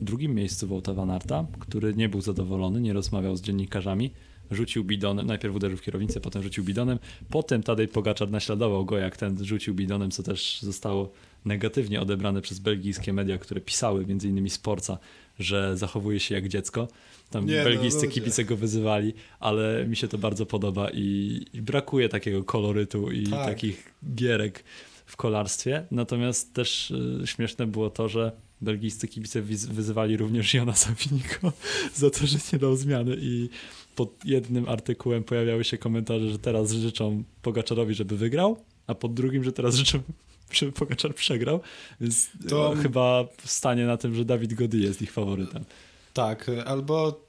drugim 0.00 0.34
miejscu 0.34 0.66
Wołta 0.66 0.94
Van 0.94 1.10
Aerta, 1.10 1.46
który 1.58 1.94
nie 1.94 2.08
był 2.08 2.20
zadowolony, 2.20 2.80
nie 2.80 2.92
rozmawiał 2.92 3.36
z 3.36 3.42
dziennikarzami, 3.42 4.10
rzucił 4.50 4.84
bidonem, 4.84 5.26
najpierw 5.26 5.54
uderzył 5.54 5.78
w 5.78 5.82
kierownicę, 5.82 6.20
potem 6.20 6.42
rzucił 6.42 6.64
bidonem, 6.64 6.98
potem 7.30 7.62
Tadej 7.62 7.88
Pogaczar 7.88 8.30
naśladował 8.30 8.84
go, 8.84 8.98
jak 8.98 9.16
ten 9.16 9.44
rzucił 9.44 9.74
bidonem, 9.74 10.10
co 10.10 10.22
też 10.22 10.62
zostało 10.62 11.12
negatywnie 11.44 12.00
odebrane 12.00 12.42
przez 12.42 12.58
belgijskie 12.58 13.12
media, 13.12 13.38
które 13.38 13.60
pisały, 13.60 14.06
między 14.06 14.28
innymi 14.28 14.50
Sporca, 14.50 14.98
że 15.38 15.76
zachowuje 15.76 16.20
się 16.20 16.34
jak 16.34 16.48
dziecko. 16.48 16.88
Tam 17.30 17.46
Nie, 17.46 17.58
no, 17.58 17.64
belgijscy 17.64 18.06
ludzie. 18.06 18.14
kibice 18.20 18.44
go 18.44 18.56
wyzywali, 18.56 19.14
ale 19.40 19.86
mi 19.88 19.96
się 19.96 20.08
to 20.08 20.18
bardzo 20.18 20.46
podoba 20.46 20.88
i, 20.90 21.40
i 21.52 21.62
brakuje 21.62 22.08
takiego 22.08 22.44
kolorytu 22.44 23.10
i 23.10 23.26
Tak. 23.26 23.46
takich 23.46 23.94
gierek 24.14 24.64
w 25.06 25.16
kolarstwie. 25.16 25.86
Natomiast 25.90 26.54
też 26.54 26.90
y, 26.90 27.22
śmieszne 27.24 27.66
było 27.66 27.90
to, 27.90 28.08
że 28.08 28.32
belgijscy 28.60 29.08
kibice 29.08 29.42
wyzywali 29.42 30.16
również 30.16 30.54
Jona 30.54 30.74
Sawiniko 30.74 31.52
za 31.94 32.10
to, 32.10 32.26
że 32.26 32.38
nie 32.52 32.58
dał 32.58 32.76
zmiany 32.76 33.16
i 33.20 33.48
pod 33.94 34.24
jednym 34.24 34.68
artykułem 34.68 35.24
pojawiały 35.24 35.64
się 35.64 35.78
komentarze, 35.78 36.30
że 36.30 36.38
teraz 36.38 36.72
życzą 36.72 37.24
Pogaczarowi, 37.42 37.94
żeby 37.94 38.16
wygrał, 38.16 38.56
a 38.86 38.94
pod 38.94 39.14
drugim, 39.14 39.44
że 39.44 39.52
teraz 39.52 39.74
życzą, 39.74 40.02
żeby 40.52 40.72
Pogaczar 40.72 41.14
przegrał, 41.14 41.60
więc 42.00 42.28
To- 42.42 42.48
to 42.48 42.74
chyba 42.82 43.24
stanie 43.44 43.86
na 43.86 43.96
tym, 43.96 44.14
że 44.14 44.24
Dawid 44.24 44.54
Gody 44.54 44.78
jest 44.78 45.02
ich 45.02 45.12
faworytem. 45.12 45.64
tak, 46.12 46.48
e, 46.48 46.64
albo 46.64 47.24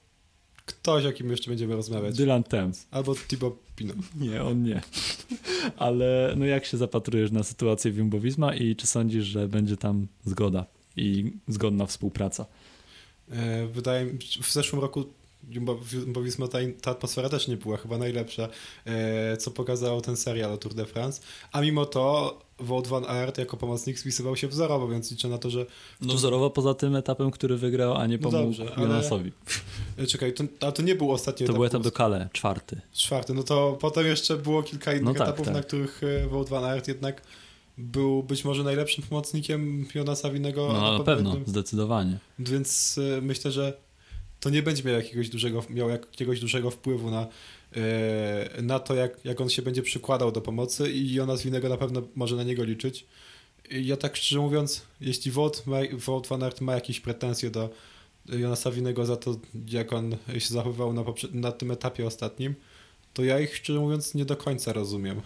ktoś, 0.66 1.04
o 1.04 1.12
kim 1.12 1.30
jeszcze 1.30 1.50
będziemy 1.50 1.76
rozmawiać. 1.76 2.16
Dylan 2.16 2.44
Thames. 2.44 2.86
Albo 2.90 3.14
Thibaut 3.28 3.58
Pinot. 3.76 3.96
Nie, 4.20 4.42
on 4.42 4.62
nie. 4.62 4.80
Ale 5.76 6.34
no 6.36 6.44
jak 6.44 6.64
się 6.64 6.76
zapatrujesz 6.76 7.30
na 7.30 7.42
sytuację 7.42 7.92
w 7.92 7.96
Jumbo 7.96 8.20
Visma 8.20 8.54
i 8.54 8.76
czy 8.76 8.86
sądzisz, 8.86 9.24
że 9.24 9.48
będzie 9.48 9.76
tam 9.76 10.06
zgoda 10.24 10.66
i 10.96 11.32
zgodna 11.48 11.86
współpraca? 11.86 12.46
E, 13.30 13.66
Wydaje 13.66 14.04
mi 14.06 14.22
się, 14.22 14.42
w 14.42 14.52
zeszłym 14.52 14.80
roku 14.82 15.04
Visma 16.22 16.48
ta, 16.48 16.58
ta 16.82 16.90
atmosfera 16.90 17.28
też 17.28 17.48
nie 17.48 17.56
była 17.56 17.76
chyba 17.76 17.98
najlepsza, 17.98 18.48
e, 18.86 19.36
co 19.36 19.50
pokazał 19.50 20.00
ten 20.00 20.16
serial 20.16 20.52
o 20.52 20.56
Tour 20.56 20.74
de 20.74 20.86
France. 20.86 21.22
A 21.52 21.60
mimo 21.60 21.86
to 21.86 22.38
Wout 22.58 22.86
van 22.88 23.04
Aert 23.04 23.38
jako 23.38 23.56
pomocnik 23.56 23.98
spisywał 23.98 24.36
się 24.36 24.48
wzorowo, 24.48 24.88
więc 24.88 25.10
liczę 25.10 25.28
na 25.28 25.38
to, 25.38 25.50
że... 25.50 25.66
No 26.00 26.14
wzorowo 26.14 26.50
poza 26.50 26.74
tym 26.74 26.96
etapem, 26.96 27.30
który 27.30 27.56
wygrał, 27.56 27.94
a 27.94 28.06
nie 28.06 28.16
No 28.18 28.30
pomógł 28.30 28.44
dobrze, 28.44 28.72
ale- 28.76 28.82
Jonasowi. 28.86 29.32
E, 29.98 30.06
Czekaj, 30.06 30.32
to, 30.34 30.44
a 30.60 30.72
to 30.72 30.82
nie 30.82 30.94
był 30.94 31.12
ostatni 31.12 31.46
To 31.46 31.52
był 31.52 31.64
etap 31.64 31.74
etap 31.80 31.84
do 31.84 31.92
Kale, 31.92 32.28
czwarty. 32.32 32.80
czwarty, 32.92 33.34
no 33.34 33.42
to 33.42 33.76
potem 33.80 34.06
jeszcze 34.06 34.36
było 34.36 34.62
kilka 34.62 34.92
innych 34.92 35.04
No 35.04 35.14
tak, 35.14 35.22
etapów, 35.22 35.46
tak. 35.46 35.54
na 35.54 35.62
których 35.62 36.00
e, 36.02 36.28
Wout 36.28 36.48
van 36.48 36.64
Aert 36.64 36.88
jednak 36.88 37.22
był 37.78 38.22
być 38.22 38.44
może 38.44 38.64
najlepszym 38.64 39.04
pomocnikiem 39.04 39.86
Jonasa 39.94 40.30
Winnego. 40.30 40.72
No 40.72 40.98
na 40.98 41.04
pewno, 41.04 41.30
jednym- 41.30 41.48
zdecydowanie. 41.48 42.18
Więc 42.38 42.98
e, 43.18 43.20
myślę, 43.20 43.52
że 43.52 43.85
to 44.46 44.50
nie 44.50 44.62
będzie 44.62 44.82
miał 44.82 44.94
jakiegoś 44.94 45.28
dużego, 45.28 45.64
miał 45.70 45.88
jakiegoś 45.88 46.40
dużego 46.40 46.70
wpływu 46.70 47.10
na, 47.10 47.26
e, 47.76 48.62
na 48.62 48.78
to, 48.78 48.94
jak, 48.94 49.24
jak 49.24 49.40
on 49.40 49.48
się 49.48 49.62
będzie 49.62 49.82
przykładał 49.82 50.32
do 50.32 50.40
pomocy 50.40 50.92
i 50.92 51.14
Jonas 51.14 51.42
Winnego 51.42 51.68
na 51.68 51.76
pewno 51.76 52.02
może 52.14 52.36
na 52.36 52.42
niego 52.42 52.64
liczyć. 52.64 53.06
Ja 53.70 53.96
tak 53.96 54.16
szczerze 54.16 54.40
mówiąc, 54.40 54.82
jeśli 55.00 55.30
Wout, 55.30 55.64
Wout 55.92 56.26
van 56.26 56.42
Aert 56.42 56.60
ma 56.60 56.74
jakieś 56.74 57.00
pretensje 57.00 57.50
do, 57.50 57.70
Jonasa 58.28 58.70
Winego 58.70 59.06
za 59.06 59.16
to, 59.16 59.36
jak 59.68 59.92
on 59.92 60.16
się 60.38 60.54
zachowywał 60.54 60.92
na, 60.92 61.04
na 61.32 61.52
tym 61.52 61.70
etapie 61.70 62.06
ostatnim, 62.06 62.54
to 63.14 63.24
ja 63.24 63.40
ich 63.40 63.56
szczerze 63.56 63.80
mówiąc 63.80 64.14
nie 64.14 64.24
do 64.24 64.36
końca 64.36 64.72
rozumiem. 64.72 65.20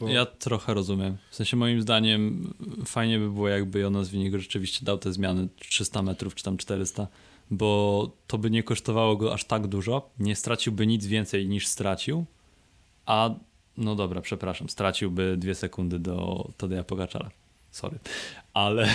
Bo... 0.00 0.08
Ja 0.08 0.26
trochę 0.26 0.74
rozumiem. 0.74 1.16
W 1.30 1.36
sensie 1.36 1.56
moim 1.56 1.82
zdaniem 1.82 2.54
fajnie 2.86 3.18
by 3.18 3.30
było, 3.30 3.48
jakby 3.48 3.78
Jonas 3.78 4.08
Winigo 4.08 4.38
rzeczywiście 4.38 4.84
dał 4.84 4.98
te 4.98 5.12
zmiany 5.12 5.48
300 5.58 6.02
metrów 6.02 6.34
czy 6.34 6.44
tam 6.44 6.56
400, 6.56 7.06
bo 7.50 8.10
to 8.26 8.38
by 8.38 8.50
nie 8.50 8.62
kosztowało 8.62 9.16
go 9.16 9.34
aż 9.34 9.44
tak 9.44 9.66
dużo, 9.66 10.10
nie 10.18 10.36
straciłby 10.36 10.86
nic 10.86 11.06
więcej 11.06 11.48
niż 11.48 11.66
stracił, 11.66 12.24
a 13.06 13.30
no 13.76 13.94
dobra, 13.94 14.20
przepraszam, 14.20 14.68
straciłby 14.68 15.36
dwie 15.36 15.54
sekundy 15.54 15.98
do 15.98 16.48
Tadeja 16.56 16.84
Pogaczara. 16.84 17.30
Sorry. 17.70 17.98
Ale, 18.54 18.88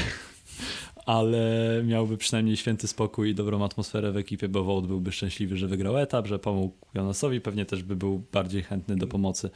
ale 1.06 1.82
miałby 1.86 2.18
przynajmniej 2.18 2.58
święty 2.58 2.88
spokój 2.88 3.30
i 3.30 3.36
dobrą 3.36 3.66
atmosferę 3.66 4.12
w 4.12 4.18
ekipie, 4.18 4.50
bo 4.50 4.64
Wout 4.64 4.88
byłby 4.88 5.12
szczęśliwy, 5.12 5.58
że 5.58 5.68
wygrał 5.68 5.98
etap, 5.98 6.28
że 6.28 6.40
pomógł 6.40 6.76
Jonasowi, 6.94 7.42
pewnie 7.42 7.66
też 7.66 7.84
by 7.84 7.96
był 7.96 8.24
bardziej 8.32 8.64
chętny 8.64 8.96
do 8.96 9.08
pomocy 9.08 9.50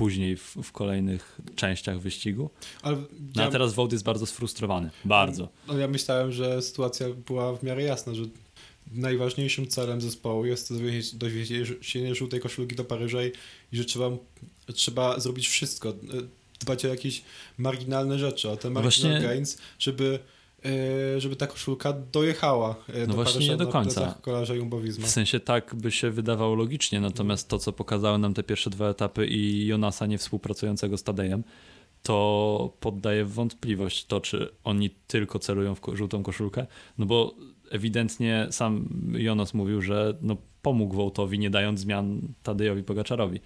później 0.00 0.36
w, 0.36 0.56
w 0.62 0.72
kolejnych 0.72 1.40
częściach 1.56 2.00
wyścigu. 2.00 2.50
Ale 2.82 2.96
No 3.36 3.42
ja, 3.42 3.48
a 3.48 3.50
teraz 3.50 3.74
Wout 3.74 3.92
jest 3.92 4.04
bardzo 4.04 4.26
sfrustrowany. 4.26 4.90
Bardzo. 5.04 5.48
no 5.68 5.78
ja 5.78 5.88
myślałem, 5.88 6.32
że 6.32 6.62
sytuacja 6.62 7.06
była 7.26 7.56
w 7.56 7.62
miarę 7.62 7.82
jasna, 7.82 8.14
że 8.14 8.22
najważniejszym 8.92 9.66
celem 9.68 10.00
zespołu 10.00 10.46
jest 10.46 10.72
dowiezienie 11.16 12.14
żółtej 12.14 12.40
koszulki 12.40 12.76
do 12.76 12.84
Paryża 12.84 13.24
i, 13.24 13.32
że 13.72 13.84
trzeba, 13.84 14.10
trzeba 14.74 15.20
zrobić 15.20 15.48
wszystko, 15.48 15.88
e, 15.88 15.94
dbać 16.60 16.84
o 16.84 16.88
jakieś 16.88 17.22
marginalne 17.58 18.18
rzeczy, 18.18 18.50
o 18.50 18.56
te 18.56 18.70
marginal 18.70 19.10
Właśnie- 19.10 19.28
gains, 19.28 19.58
żeby, 19.78 20.18
żeby 21.18 21.36
ta 21.36 21.46
koszulka 21.46 21.92
dojechała 22.12 22.74
e, 22.88 23.00
No 23.00 23.06
do 23.06 23.14
właśnie 23.14 23.32
Paryża 23.34 23.52
nie 23.52 23.58
do 23.58 23.66
końca. 23.66 24.14
kolarza. 24.22 24.54
W 25.00 25.06
sensie 25.08 25.40
tak 25.40 25.74
by 25.74 25.90
się 25.90 26.10
wydawało 26.10 26.54
logicznie, 26.54 27.00
natomiast 27.00 27.48
to, 27.48 27.58
co 27.58 27.72
pokazały 27.72 28.18
nam 28.18 28.34
te 28.34 28.42
pierwsze 28.42 28.70
dwa 28.70 28.88
etapy 28.88 29.26
i 29.26 29.66
Jonasa 29.66 30.06
nie 30.06 30.18
współpracującego 30.18 30.98
z 30.98 31.02
Tadejem, 31.02 31.44
to 32.02 32.72
poddaje 32.80 33.24
wątpliwość 33.24 34.04
to, 34.04 34.20
czy 34.20 34.48
oni 34.64 34.90
tylko 35.06 35.38
celują 35.38 35.74
w 35.74 35.80
żółtą 35.92 36.22
koszulkę, 36.22 36.66
no 36.98 37.06
bo 37.06 37.34
ewidentnie 37.70 38.46
sam 38.50 38.88
Jonas 39.12 39.54
mówił, 39.54 39.82
że 39.82 40.14
no, 40.22 40.36
pomógł 40.62 40.94
Wołtowi, 40.94 41.38
nie 41.38 41.50
dając 41.50 41.80
zmian 41.80 42.20
Tadejowi 42.42 42.82
Pogaczarowi. 42.82 43.40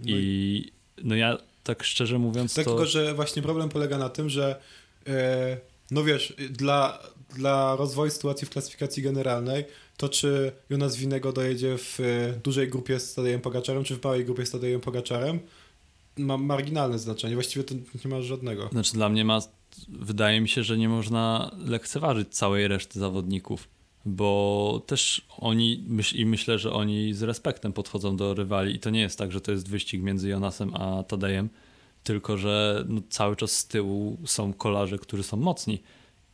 No 0.00 0.06
I 0.08 0.72
no 1.04 1.14
ja 1.14 1.38
tak 1.64 1.82
szczerze 1.82 2.18
mówiąc 2.18 2.54
Tylko, 2.54 2.74
to... 2.76 2.86
że 2.86 3.14
właśnie 3.14 3.42
problem 3.42 3.68
polega 3.68 3.98
na 3.98 4.08
tym, 4.08 4.28
że 4.28 4.60
e, 5.06 5.56
no 5.90 6.04
wiesz, 6.04 6.34
dla, 6.50 6.98
dla 7.36 7.76
rozwoju 7.76 8.10
sytuacji 8.10 8.46
w 8.46 8.50
klasyfikacji 8.50 9.02
generalnej, 9.02 9.64
to 9.96 10.08
czy 10.08 10.52
Jonas 10.70 10.96
Winego 10.96 11.32
dojedzie 11.32 11.78
w 11.78 12.00
e, 12.00 12.32
dużej 12.44 12.68
grupie 12.68 13.00
z 13.00 13.14
Tadejem 13.14 13.40
Pogaczarem, 13.40 13.84
czy 13.84 13.96
w 13.96 14.04
małej 14.04 14.24
grupie 14.24 14.46
z 14.46 14.50
Tadejem 14.50 14.80
Pogaczarem, 14.80 15.40
ma 16.18 16.36
marginalne 16.36 16.98
znaczenie. 16.98 17.34
Właściwie 17.34 17.64
to 17.64 17.74
nie 17.74 18.10
ma 18.10 18.22
żadnego. 18.22 18.68
Znaczy 18.72 18.92
dla 18.92 19.08
mnie 19.08 19.24
ma, 19.24 19.40
wydaje 19.88 20.40
mi 20.40 20.48
się, 20.48 20.62
że 20.62 20.78
nie 20.78 20.88
można 20.88 21.50
lekceważyć 21.58 22.28
całej 22.28 22.68
reszty 22.68 23.00
zawodników, 23.00 23.68
bo 24.04 24.82
też 24.86 25.26
oni, 25.38 25.84
myśl, 25.88 26.16
i 26.16 26.26
myślę, 26.26 26.58
że 26.58 26.72
oni 26.72 27.14
z 27.14 27.22
respektem 27.22 27.72
podchodzą 27.72 28.16
do 28.16 28.34
rywali 28.34 28.74
i 28.74 28.78
to 28.78 28.90
nie 28.90 29.00
jest 29.00 29.18
tak, 29.18 29.32
że 29.32 29.40
to 29.40 29.52
jest 29.52 29.68
wyścig 29.68 30.02
między 30.02 30.28
Jonasem 30.28 30.74
a 30.74 31.02
Tadejem, 31.02 31.48
tylko 32.08 32.36
że 32.36 32.84
no, 32.88 33.00
cały 33.08 33.36
czas 33.36 33.52
z 33.52 33.66
tyłu 33.66 34.18
są 34.24 34.52
kolarze, 34.52 34.98
którzy 34.98 35.22
są 35.22 35.36
mocni. 35.36 35.82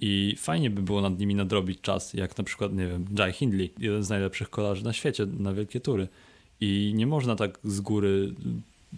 I 0.00 0.34
fajnie 0.38 0.70
by 0.70 0.82
było 0.82 1.00
nad 1.00 1.18
nimi 1.18 1.34
nadrobić 1.34 1.80
czas, 1.80 2.14
jak 2.14 2.38
na 2.38 2.44
przykład, 2.44 2.72
nie 2.72 2.86
wiem, 2.86 3.06
Jai 3.18 3.32
Hindley, 3.32 3.72
jeden 3.78 4.02
z 4.02 4.08
najlepszych 4.08 4.50
kolarzy 4.50 4.84
na 4.84 4.92
świecie 4.92 5.26
na 5.26 5.52
wielkie 5.52 5.80
tury. 5.80 6.08
I 6.60 6.92
nie 6.96 7.06
można 7.06 7.36
tak 7.36 7.58
z 7.64 7.80
góry 7.80 8.34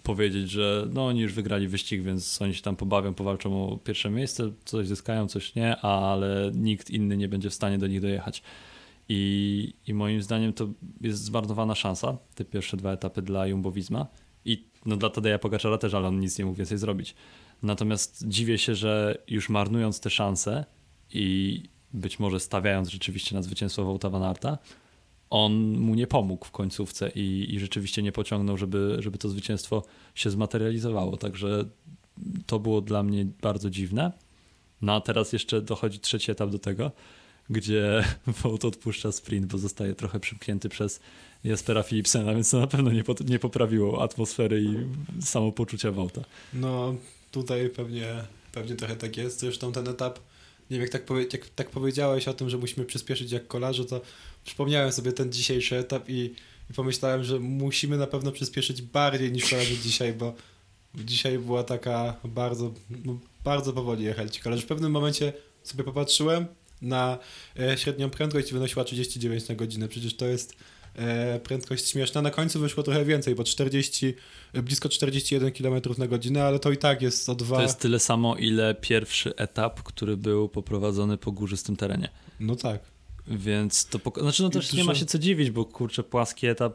powiedzieć, 0.03 0.49
że 0.49 0.87
no 0.93 1.07
oni 1.07 1.21
już 1.21 1.33
wygrali 1.33 1.67
wyścig, 1.67 2.01
więc 2.01 2.41
oni 2.41 2.53
się 2.53 2.61
tam 2.61 2.75
pobawią, 2.75 3.13
powalczą 3.13 3.71
o 3.71 3.77
pierwsze 3.77 4.09
miejsce, 4.09 4.51
coś 4.65 4.87
zyskają, 4.87 5.27
coś 5.27 5.55
nie, 5.55 5.77
ale 5.77 6.51
nikt 6.55 6.89
inny 6.89 7.17
nie 7.17 7.27
będzie 7.27 7.49
w 7.49 7.53
stanie 7.53 7.77
do 7.77 7.87
nich 7.87 8.01
dojechać. 8.01 8.43
I, 9.09 9.73
i 9.87 9.93
moim 9.93 10.21
zdaniem 10.21 10.53
to 10.53 10.67
jest 11.01 11.23
zmarnowana 11.23 11.75
szansa, 11.75 12.17
te 12.35 12.45
pierwsze 12.45 12.77
dwa 12.77 12.91
etapy 12.91 13.21
dla 13.21 13.47
Jumbowizma 13.47 14.07
i 14.47 14.63
no 14.85 14.97
dla 14.97 15.09
Tadeja 15.09 15.39
Pogaczara 15.39 15.77
też, 15.77 15.93
ale 15.93 16.07
on 16.07 16.19
nic 16.19 16.39
nie 16.39 16.45
mógł 16.45 16.57
więcej 16.57 16.77
zrobić. 16.77 17.15
Natomiast 17.63 18.27
dziwię 18.27 18.57
się, 18.57 18.75
że 18.75 19.17
już 19.27 19.49
marnując 19.49 19.99
te 19.99 20.09
szanse 20.09 20.65
i 21.13 21.63
być 21.93 22.19
może 22.19 22.39
stawiając 22.39 22.89
rzeczywiście 22.89 23.35
na 23.35 23.41
zwycięstwo 23.41 23.83
Wołta 23.83 24.09
Van 24.09 24.23
Aerta, 24.23 24.57
on 25.29 25.77
mu 25.79 25.95
nie 25.95 26.07
pomógł 26.07 26.45
w 26.45 26.51
końcówce 26.51 27.11
i, 27.15 27.55
i 27.55 27.59
rzeczywiście 27.59 28.03
nie 28.03 28.11
pociągnął, 28.11 28.57
żeby, 28.57 28.97
żeby 28.99 29.17
to 29.17 29.29
zwycięstwo 29.29 29.83
się 30.15 30.29
zmaterializowało. 30.29 31.17
Także 31.17 31.65
to 32.45 32.59
było 32.59 32.81
dla 32.81 33.03
mnie 33.03 33.27
bardzo 33.41 33.69
dziwne. 33.69 34.11
No 34.81 34.95
a 34.95 35.01
teraz 35.01 35.33
jeszcze 35.33 35.61
dochodzi 35.61 35.99
trzeci 35.99 36.31
etap 36.31 36.49
do 36.49 36.59
tego, 36.59 36.91
gdzie 37.49 38.03
Wout 38.43 38.65
odpuszcza 38.65 39.11
sprint, 39.11 39.45
bo 39.45 39.57
zostaje 39.57 39.95
trochę 39.95 40.19
przymknięty 40.19 40.69
przez 40.69 40.99
Jaspera 41.43 41.83
Philipsena, 41.83 42.33
więc 42.33 42.49
to 42.49 42.59
na 42.59 42.67
pewno 42.67 42.91
nie, 42.91 43.03
pot- 43.03 43.29
nie 43.29 43.39
poprawiło 43.39 44.03
atmosfery 44.03 44.61
i 44.61 44.75
samopoczucia 45.21 45.91
Wouta. 45.91 46.21
No 46.53 46.95
tutaj 47.31 47.69
pewnie, 47.69 48.07
pewnie 48.51 48.75
trochę 48.75 48.95
tak 48.95 49.17
jest. 49.17 49.39
Zresztą 49.39 49.71
ten 49.71 49.87
etap, 49.87 50.19
nie 50.69 50.77
wiem 50.77 50.81
jak 50.81 50.89
tak, 50.89 51.05
powie, 51.05 51.25
jak 51.33 51.49
tak 51.49 51.69
powiedziałeś 51.69 52.27
o 52.27 52.33
tym, 52.33 52.49
że 52.49 52.57
musimy 52.57 52.85
przyspieszyć 52.85 53.31
jak 53.31 53.47
kolarze, 53.47 53.85
to 53.85 54.01
przypomniałem 54.45 54.91
sobie 54.91 55.13
ten 55.13 55.31
dzisiejszy 55.31 55.77
etap 55.77 56.09
i, 56.09 56.33
i 56.69 56.73
pomyślałem, 56.73 57.23
że 57.23 57.39
musimy 57.39 57.97
na 57.97 58.07
pewno 58.07 58.31
przyspieszyć 58.31 58.81
bardziej 58.81 59.31
niż 59.31 59.49
kolarze 59.49 59.77
dzisiaj, 59.83 60.13
bo 60.13 60.33
dzisiaj 60.95 61.39
była 61.39 61.63
taka 61.63 62.15
bardzo, 62.23 62.73
no, 63.05 63.17
bardzo 63.43 63.73
powoli 63.73 64.03
jechali 64.03 64.29
ci 64.29 64.41
kolarze. 64.41 64.61
W 64.61 64.65
pewnym 64.65 64.91
momencie 64.91 65.33
sobie 65.63 65.83
popatrzyłem 65.83 66.45
na 66.81 67.17
e, 67.59 67.77
średnią 67.77 68.09
prędkość 68.09 68.53
wynosiła 68.53 68.85
39 68.85 69.49
na 69.49 69.55
godzinę. 69.55 69.87
Przecież 69.87 70.15
to 70.15 70.25
jest 70.25 70.55
e, 70.95 71.39
prędkość 71.39 71.89
śmieszna. 71.89 72.21
Na 72.21 72.31
końcu 72.31 72.59
wyszło 72.59 72.83
trochę 72.83 73.05
więcej, 73.05 73.35
bo 73.35 73.43
40, 73.43 74.13
e, 74.53 74.61
blisko 74.61 74.89
41 74.89 75.51
km 75.51 75.81
na 75.97 76.07
godzinę, 76.07 76.43
ale 76.43 76.59
to 76.59 76.71
i 76.71 76.77
tak 76.77 77.01
jest 77.01 77.29
o 77.29 77.35
dwa. 77.35 77.55
To 77.55 77.61
jest 77.61 77.79
tyle 77.79 77.99
samo, 77.99 78.35
ile 78.35 78.75
pierwszy 78.75 79.35
etap, 79.35 79.83
który 79.83 80.17
był 80.17 80.49
poprowadzony 80.49 81.17
po 81.17 81.31
górzystym 81.31 81.75
terenie. 81.75 82.09
No 82.39 82.55
tak. 82.55 82.79
Więc 83.27 83.85
to 83.85 83.99
pok- 83.99 84.21
znaczy 84.21 84.43
no 84.43 84.49
też 84.49 84.73
nie 84.73 84.83
ma 84.83 84.95
się 84.95 85.05
co 85.05 85.19
dziwić, 85.19 85.51
bo 85.51 85.65
kurczę 85.65 86.03
płaski 86.03 86.47
etap 86.47 86.73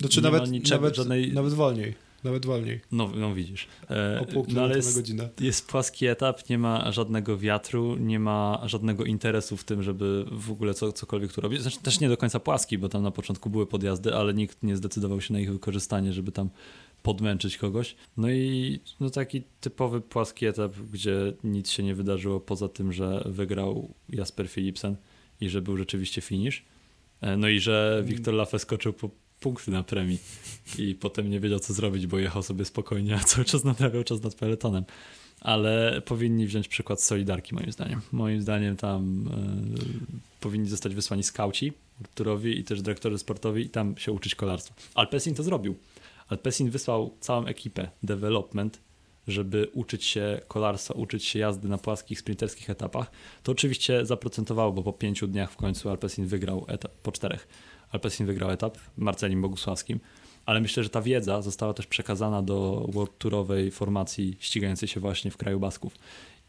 Znaczy 0.00 0.16
nie 0.16 0.30
nawet, 0.30 0.50
niczego, 0.50 0.80
nawet, 0.80 0.96
żadnej... 0.96 1.32
nawet 1.32 1.52
wolniej. 1.52 2.07
Nawet 2.24 2.46
wolniej. 2.46 2.80
No, 2.92 3.10
no 3.16 3.34
widzisz. 3.34 3.66
E, 3.90 4.20
O 4.20 4.24
pół 4.24 4.46
no, 4.48 4.60
ale 4.60 4.70
na 4.70 4.76
jest, 4.76 4.94
godzinę. 4.94 5.28
jest 5.40 5.66
płaski 5.68 6.06
etap, 6.06 6.48
nie 6.48 6.58
ma 6.58 6.92
żadnego 6.92 7.38
wiatru, 7.38 7.96
nie 7.96 8.18
ma 8.20 8.60
żadnego 8.64 9.04
interesu 9.04 9.56
w 9.56 9.64
tym, 9.64 9.82
żeby 9.82 10.24
w 10.32 10.50
ogóle 10.50 10.74
co, 10.74 10.92
cokolwiek 10.92 11.32
tu 11.32 11.40
robić. 11.40 11.62
Znaczy 11.62 11.78
też 11.82 12.00
nie 12.00 12.08
do 12.08 12.16
końca 12.16 12.40
płaski, 12.40 12.78
bo 12.78 12.88
tam 12.88 13.02
na 13.02 13.10
początku 13.10 13.50
były 13.50 13.66
podjazdy, 13.66 14.14
ale 14.14 14.34
nikt 14.34 14.62
nie 14.62 14.76
zdecydował 14.76 15.20
się 15.20 15.32
na 15.34 15.40
ich 15.40 15.52
wykorzystanie, 15.52 16.12
żeby 16.12 16.32
tam 16.32 16.50
podmęczyć 17.02 17.56
kogoś. 17.56 17.96
No 18.16 18.30
i 18.30 18.80
no 19.00 19.10
taki 19.10 19.42
typowy 19.60 20.00
płaski 20.00 20.46
etap, 20.46 20.72
gdzie 20.92 21.32
nic 21.44 21.70
się 21.70 21.82
nie 21.82 21.94
wydarzyło 21.94 22.40
poza 22.40 22.68
tym, 22.68 22.92
że 22.92 23.22
wygrał 23.26 23.94
Jasper 24.08 24.48
Philipsen 24.50 24.96
i 25.40 25.48
że 25.48 25.62
był 25.62 25.76
rzeczywiście 25.76 26.20
finish. 26.20 26.64
E, 27.20 27.36
No 27.36 27.48
i 27.48 27.60
że 27.60 28.02
Wiktor 28.06 28.34
Lafay 28.34 28.60
skoczył 28.60 28.92
po 28.92 29.10
punkty 29.40 29.70
na 29.70 29.82
premii 29.82 30.18
i 30.78 30.94
potem 30.94 31.30
nie 31.30 31.40
wiedział 31.40 31.58
co 31.58 31.72
zrobić, 31.74 32.06
bo 32.06 32.18
jechał 32.18 32.42
sobie 32.42 32.64
spokojnie, 32.64 33.16
a 33.16 33.18
cały 33.18 33.44
czas 33.44 33.64
naprawiał 33.64 34.04
czas 34.04 34.22
nad 34.22 34.34
peletonem. 34.34 34.84
Ale 35.40 36.02
powinni 36.04 36.46
wziąć 36.46 36.68
przykład 36.68 37.02
z 37.02 37.04
Solidarki 37.04 37.54
moim 37.54 37.72
zdaniem. 37.72 38.00
Moim 38.12 38.42
zdaniem 38.42 38.76
tam 38.76 39.28
e, 39.28 40.40
powinni 40.40 40.68
zostać 40.68 40.94
wysłani 40.94 41.22
skauci 41.22 41.72
turowi 42.14 42.58
i 42.58 42.64
też 42.64 42.82
dyrektorzy 42.82 43.18
sportowi 43.18 43.62
i 43.62 43.70
tam 43.70 43.96
się 43.96 44.12
uczyć 44.12 44.34
kolarstwa. 44.34 44.74
Alpesin 44.94 45.34
to 45.34 45.42
zrobił. 45.42 45.74
Alpesin 46.28 46.70
wysłał 46.70 47.14
całą 47.20 47.46
ekipę 47.46 47.88
development, 48.02 48.80
żeby 49.28 49.70
uczyć 49.72 50.04
się 50.04 50.40
kolarstwa, 50.48 50.94
uczyć 50.94 51.24
się 51.24 51.38
jazdy 51.38 51.68
na 51.68 51.78
płaskich, 51.78 52.18
sprinterskich 52.18 52.70
etapach. 52.70 53.10
To 53.42 53.52
oczywiście 53.52 54.06
zaprocentowało, 54.06 54.72
bo 54.72 54.82
po 54.82 54.92
pięciu 54.92 55.26
dniach 55.26 55.52
w 55.52 55.56
końcu 55.56 55.90
Alpesin 55.90 56.26
wygrał 56.26 56.64
etap, 56.68 56.92
po 56.92 57.12
czterech. 57.12 57.48
Alpesin 57.92 58.26
wygrał 58.26 58.50
etap 58.50 58.78
Marcelim 58.96 59.42
Bogusławskim, 59.42 60.00
ale 60.46 60.60
myślę, 60.60 60.82
że 60.82 60.88
ta 60.90 61.02
wiedza 61.02 61.42
została 61.42 61.74
też 61.74 61.86
przekazana 61.86 62.42
do 62.42 62.86
World 62.88 63.18
Tourowej 63.18 63.70
formacji 63.70 64.36
ścigającej 64.40 64.88
się 64.88 65.00
właśnie 65.00 65.30
w 65.30 65.36
kraju 65.36 65.60
Basków. 65.60 65.94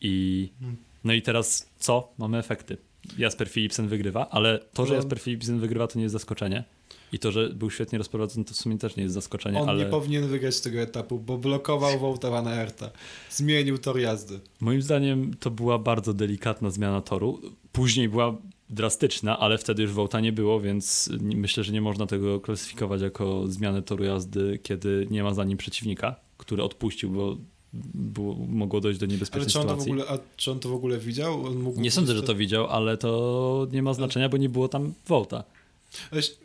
I 0.01 0.49
Hmm. 0.59 0.77
no 1.03 1.13
i 1.13 1.21
teraz 1.21 1.69
co? 1.79 2.11
Mamy 2.17 2.37
efekty. 2.37 2.77
Jasper 3.17 3.49
Philipsen 3.49 3.87
wygrywa, 3.87 4.29
ale 4.29 4.59
to, 4.73 4.85
że 4.85 4.89
No. 4.93 4.95
Jasper 4.95 5.19
Philipsen 5.19 5.59
wygrywa, 5.59 5.87
to 5.87 5.97
nie 5.99 6.03
jest 6.03 6.13
zaskoczenie. 6.13 6.63
I 7.11 7.19
to, 7.19 7.31
że 7.31 7.49
był 7.49 7.69
świetnie 7.71 7.97
rozprowadzony, 7.97 8.45
to 8.45 8.53
w 8.53 8.57
sumie 8.57 8.77
też 8.77 8.95
nie 8.95 9.03
jest 9.03 9.15
zaskoczenie, 9.15 9.59
On 9.59 9.69
ale 9.69 9.83
nie 9.85 9.89
powinien 9.91 10.27
wygrać 10.27 10.61
tego 10.61 10.79
etapu, 10.79 11.19
bo 11.19 11.37
blokował 11.37 11.99
Wołta 11.99 12.29
Van 12.29 12.47
Aerta. 12.47 12.89
Zmienił 13.29 13.77
tor 13.77 13.99
jazdy. 13.99 14.39
moim 14.59 14.81
zdaniem 14.81 15.33
to 15.39 15.51
była 15.51 15.77
bardzo 15.79 16.13
delikatna 16.13 16.69
zmiana 16.69 17.01
toru. 17.01 17.41
Później 17.71 18.09
była 18.09 18.37
drastyczna, 18.69 19.39
ale 19.39 19.57
wtedy 19.57 19.81
już 19.81 19.91
Wołta 19.91 20.19
nie 20.19 20.31
było, 20.31 20.59
więc 20.59 21.09
myślę, 21.21 21.63
że 21.63 21.73
nie 21.73 21.81
można 21.81 22.05
tego 22.05 22.39
klasyfikować 22.39 23.01
jako 23.01 23.47
zmianę 23.47 23.81
toru 23.81 24.03
jazdy, 24.03 24.59
kiedy 24.63 25.07
nie 25.11 25.23
ma 25.23 25.33
za 25.33 25.43
nim 25.43 25.57
przeciwnika, 25.57 26.15
który 26.37 26.63
odpuścił, 26.63 27.09
bo 27.09 27.37
było, 27.93 28.35
mogło 28.35 28.81
dojść 28.81 28.99
do 28.99 29.05
niebezpiecznej 29.05 29.55
ale 29.55 29.69
sytuacji. 29.69 29.91
ogóle, 29.91 30.07
a 30.09 30.17
czy 30.35 30.51
on 30.51 30.59
to 30.59 30.69
w 30.69 30.73
ogóle 30.73 30.97
widział? 30.97 31.43
Nie 31.77 31.91
sądzę, 31.91 32.15
że 32.15 32.23
to 32.23 32.35
widział, 32.35 32.67
ale 32.67 32.97
to 32.97 33.67
nie 33.71 33.83
ma 33.83 33.93
znaczenia, 33.93 34.29
bo 34.29 34.37
nie 34.37 34.49
było 34.49 34.67
tam 34.67 34.93
Wołta. 35.07 35.43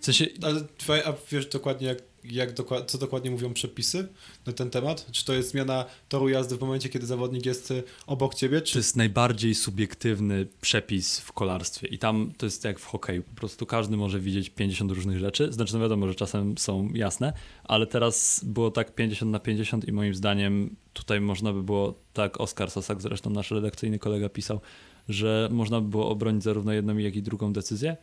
W 0.00 0.04
sensie, 0.04 0.26
ale 0.42 0.64
a 1.04 1.12
wiesz 1.30 1.46
dokładnie, 1.46 1.86
jak, 1.86 1.98
jak 2.24 2.52
dokład, 2.52 2.90
co 2.90 2.98
dokładnie 2.98 3.30
mówią 3.30 3.54
przepisy 3.54 4.08
na 4.46 4.52
ten 4.52 4.70
temat? 4.70 5.06
Czy 5.12 5.24
to 5.24 5.34
jest 5.34 5.50
zmiana 5.50 5.84
toru 6.08 6.28
jazdy 6.28 6.56
w 6.56 6.60
momencie, 6.60 6.88
kiedy 6.88 7.06
zawodnik 7.06 7.46
jest 7.46 7.70
y, 7.70 7.82
obok 8.06 8.34
ciebie? 8.34 8.60
to 8.60 8.66
Czy... 8.66 8.78
jest 8.78 8.96
najbardziej 8.96 9.54
subiektywny 9.54 10.46
przepis 10.60 11.20
w 11.20 11.32
kolarstwie 11.32 11.88
i 11.88 11.98
tam 11.98 12.32
to 12.36 12.46
jest 12.46 12.64
jak 12.64 12.78
w 12.78 12.84
hokeju, 12.84 13.22
po 13.22 13.34
prostu 13.34 13.66
każdy 13.66 13.96
może 13.96 14.20
widzieć 14.20 14.50
50 14.50 14.92
różnych 14.92 15.18
rzeczy, 15.18 15.52
znaczy 15.52 15.74
no 15.74 15.80
wiadomo, 15.80 16.08
że 16.08 16.14
czasem 16.14 16.58
są 16.58 16.88
jasne, 16.94 17.32
ale 17.64 17.86
teraz 17.86 18.40
było 18.44 18.70
tak 18.70 18.94
50 18.94 19.32
na 19.32 19.38
50 19.38 19.88
i 19.88 19.92
moim 19.92 20.14
zdaniem 20.14 20.76
tutaj 20.92 21.20
można 21.20 21.52
by 21.52 21.62
było, 21.62 21.94
tak 22.12 22.40
Oskar 22.40 22.70
Sosak, 22.70 23.02
zresztą 23.02 23.30
nasz 23.30 23.50
redakcyjny 23.50 23.98
kolega 23.98 24.28
pisał, 24.28 24.60
że 25.08 25.48
można 25.52 25.80
by 25.80 25.88
było 25.88 26.08
obronić 26.08 26.42
zarówno 26.42 26.72
jedną, 26.72 26.96
jak 26.96 27.16
i 27.16 27.22
drugą 27.22 27.52
decyzję 27.52 27.96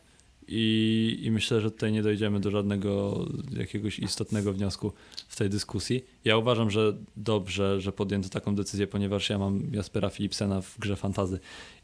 i, 0.47 1.19
i 1.21 1.31
myślę, 1.31 1.61
że 1.61 1.71
tutaj 1.71 1.91
nie 1.91 2.03
dojdziemy 2.03 2.39
do 2.39 2.51
żadnego 2.51 3.25
jakiegoś 3.57 3.99
istotnego 3.99 4.53
wniosku 4.53 4.93
w 5.27 5.35
tej 5.35 5.49
dyskusji. 5.49 6.03
Ja 6.25 6.37
uważam, 6.37 6.71
że 6.71 6.97
dobrze, 7.17 7.81
że 7.81 7.91
podjęto 7.91 8.29
taką 8.29 8.55
decyzję, 8.55 8.87
ponieważ 8.87 9.29
ja 9.29 9.37
mam 9.37 9.61
Jaspera 9.73 10.09
Philipsena 10.09 10.61
w 10.61 10.79
grze 10.79 10.95
fantazy 10.95 11.39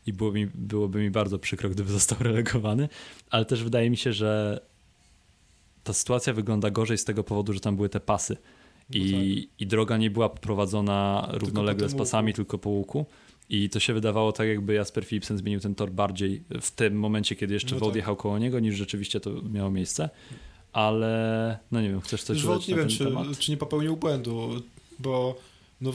i 0.08 0.14
było 0.14 0.32
mi, 0.32 0.48
byłoby 0.56 1.00
mi 1.00 1.12
bardzo 1.12 1.40
przykro, 1.40 1.70
gdyby 1.70 1.92
został 2.00 2.18
relegowany, 2.22 2.90
ale 3.30 3.46
też 3.46 3.64
wydaje 3.64 3.90
mi 3.90 3.98
się, 3.98 4.14
że 4.14 4.62
ta 5.84 5.94
sytuacja 5.94 6.34
wygląda 6.34 6.70
gorzej 6.70 6.98
z 6.98 7.06
tego 7.06 7.24
powodu, 7.24 7.54
że 7.54 7.60
tam 7.60 7.76
były 7.76 7.90
te 7.90 8.00
pasy 8.00 8.38
i, 8.94 9.50
i 9.60 9.68
droga 9.68 9.98
nie 9.98 10.12
była 10.12 10.30
poprowadzona 10.30 11.28
równolegle 11.32 11.90
z 11.90 11.96
pasami, 11.96 12.34
tylko 12.34 12.58
po 12.58 12.70
łuku. 12.70 13.06
I 13.50 13.70
to 13.70 13.80
się 13.80 13.94
wydawało 13.94 14.32
tak, 14.32 14.48
jakby 14.48 14.74
Jasper 14.74 15.06
Philipsen 15.06 15.38
zmienił 15.38 15.60
ten 15.60 15.76
tor 15.76 15.92
bardziej 15.92 16.44
w 16.62 16.72
tym 16.72 17.00
momencie, 17.00 17.36
kiedy 17.36 17.54
jeszcze 17.54 17.76
No 17.76 17.86
tak. 17.86 17.96
jechał 17.96 18.16
koło 18.16 18.40
niego, 18.40 18.60
niż 18.60 18.76
rzeczywiście 18.76 19.20
to 19.20 19.42
miało 19.42 19.72
miejsce. 19.72 20.10
Ale 20.74 21.58
no 21.72 21.82
nie 21.82 21.90
wiem, 21.90 22.02
chcesz 22.02 22.24
coś 22.24 22.38
Już 22.38 22.46
dodać 22.46 22.68
nie 22.68 22.76
wiem, 22.76 22.90
czy, 22.90 23.06
czy 23.40 23.52
nie 23.52 23.58
popełnił 23.58 23.98
błędu, 23.98 24.62
bo 25.00 25.40
no, 25.82 25.92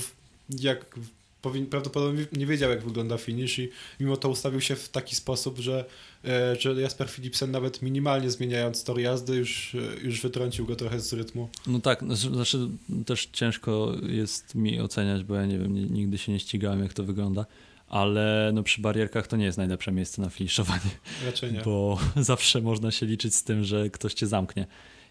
jak 0.61 0.99
powin, 1.43 1.67
prawdopodobnie 1.67 2.27
nie 2.33 2.47
wiedział, 2.47 2.71
jak 2.71 2.85
wygląda 2.85 3.19
finish 3.19 3.59
i 3.59 3.69
mimo 4.01 4.17
to 4.17 4.29
ustawił 4.29 4.61
się 4.61 4.77
w 4.77 4.89
taki 4.89 5.17
sposób, 5.17 5.59
że, 5.59 5.85
e, 6.25 6.57
że 6.61 6.81
Jasper 6.81 7.11
Philipsen 7.11 7.51
nawet 7.51 7.83
minimalnie 7.83 8.31
zmieniając 8.31 8.85
tor 8.85 9.01
jazdy 9.01 9.37
już, 9.37 9.75
e, 9.75 9.79
już 10.03 10.21
wytrącił 10.21 10.67
go 10.67 10.77
trochę 10.77 11.01
z 11.01 11.13
rytmu. 11.13 11.49
No 11.67 11.81
tak, 11.81 12.03
no, 12.03 12.17
znaczy 12.17 12.69
też 13.07 13.29
ciężko 13.33 13.93
jest 14.09 14.55
mi 14.55 14.81
oceniać, 14.81 15.25
bo 15.25 15.35
ja 15.35 15.47
nie 15.47 15.59
wiem, 15.59 15.95
nigdy 15.95 16.19
się 16.19 16.33
nie 16.33 16.41
ścigałem, 16.41 16.83
jak 16.83 16.93
to 16.93 17.05
wygląda, 17.05 17.47
ale 17.89 18.51
no 18.55 18.63
przy 18.63 18.81
barierkach 18.81 19.27
to 19.27 19.37
nie 19.37 19.45
jest 19.45 19.59
najlepsze 19.59 19.93
miejsce 19.93 20.23
na 20.23 20.31
finiszowanie, 20.31 20.91
Raczej 21.27 21.53
nie. 21.53 21.61
bo 21.67 21.99
zawsze 22.17 22.61
można 22.61 22.91
się 22.91 23.07
liczyć 23.07 23.35
z 23.35 23.45
tym, 23.45 23.65
że 23.65 23.91
ktoś 23.91 24.15
cię 24.15 24.27
zamknie 24.27 24.67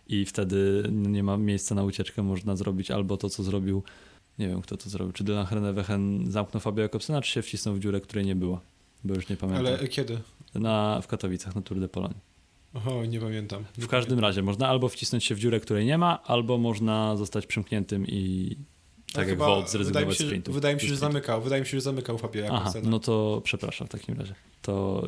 i 0.08 0.26
wtedy 0.26 0.84
no, 0.92 1.10
nie 1.10 1.24
ma 1.24 1.38
miejsca 1.38 1.76
na 1.76 1.84
ucieczkę, 1.84 2.24
można 2.24 2.56
zrobić 2.56 2.92
albo 2.92 3.18
to, 3.18 3.30
co 3.30 3.44
zrobił, 3.44 3.84
nie 4.42 4.48
wiem 4.48 4.62
kto 4.62 4.78
to 4.78 4.90
zrobił, 4.90 5.14
czy 5.14 5.24
Dylan 5.24 5.46
Hrenewegen 5.46 6.32
zamknął 6.32 6.62
Fabio 6.62 6.82
Jakobsena, 6.82 7.22
czy 7.22 7.32
się 7.32 7.42
wcisnął 7.42 7.76
w 7.76 7.80
dziurę, 7.80 8.02
której 8.02 8.26
nie 8.26 8.36
było, 8.36 8.62
bo 9.04 9.14
już 9.14 9.30
nie 9.30 9.38
pamiętam. 9.38 9.66
Ale 9.66 9.88
kiedy? 9.88 10.20
Na, 10.56 11.02
w 11.02 11.08
Katowicach, 11.08 11.56
na 11.56 11.62
Tour 11.62 11.80
de 11.80 11.88
Pologne. 11.88 12.20
Oho, 12.74 13.06
nie 13.06 13.20
pamiętam. 13.20 13.66
W 13.78 13.88
każdym 13.88 14.20
razie 14.20 14.44
można 14.44 14.68
albo 14.68 14.90
wcisnąć 14.90 15.26
się 15.26 15.36
w 15.36 15.40
dziurę, 15.40 15.60
której 15.60 15.86
nie 15.86 15.98
ma, 15.98 16.24
albo 16.24 16.58
można 16.58 17.16
zostać 17.16 17.46
przymkniętym 17.46 18.08
i 18.08 18.56
tak 19.14 19.28
jak 19.28 19.30
chyba- 19.30 19.46
Volt 19.46 19.66
wydaje 19.66 19.72
zrezygnować 19.72 20.18
z 20.18 20.26
sprintu. 20.26 20.54
Wydaje 20.54 20.76
mi 20.76 20.82
się, 20.82 20.88
że 20.88 20.96
zamykał. 20.96 21.42
Wydaje 21.42 21.62
mi 21.62 21.68
się, 21.68 21.78
że 21.78 21.82
zamykał 21.82 22.18
Fabio 22.18 22.46
Aha, 22.46 22.56
Jakobsena. 22.58 22.90
no 22.90 23.00
to 23.00 23.42
przepraszam 23.44 23.88
w 23.88 23.92
takim 23.92 24.18
razie. 24.20 24.36
To 24.62 25.06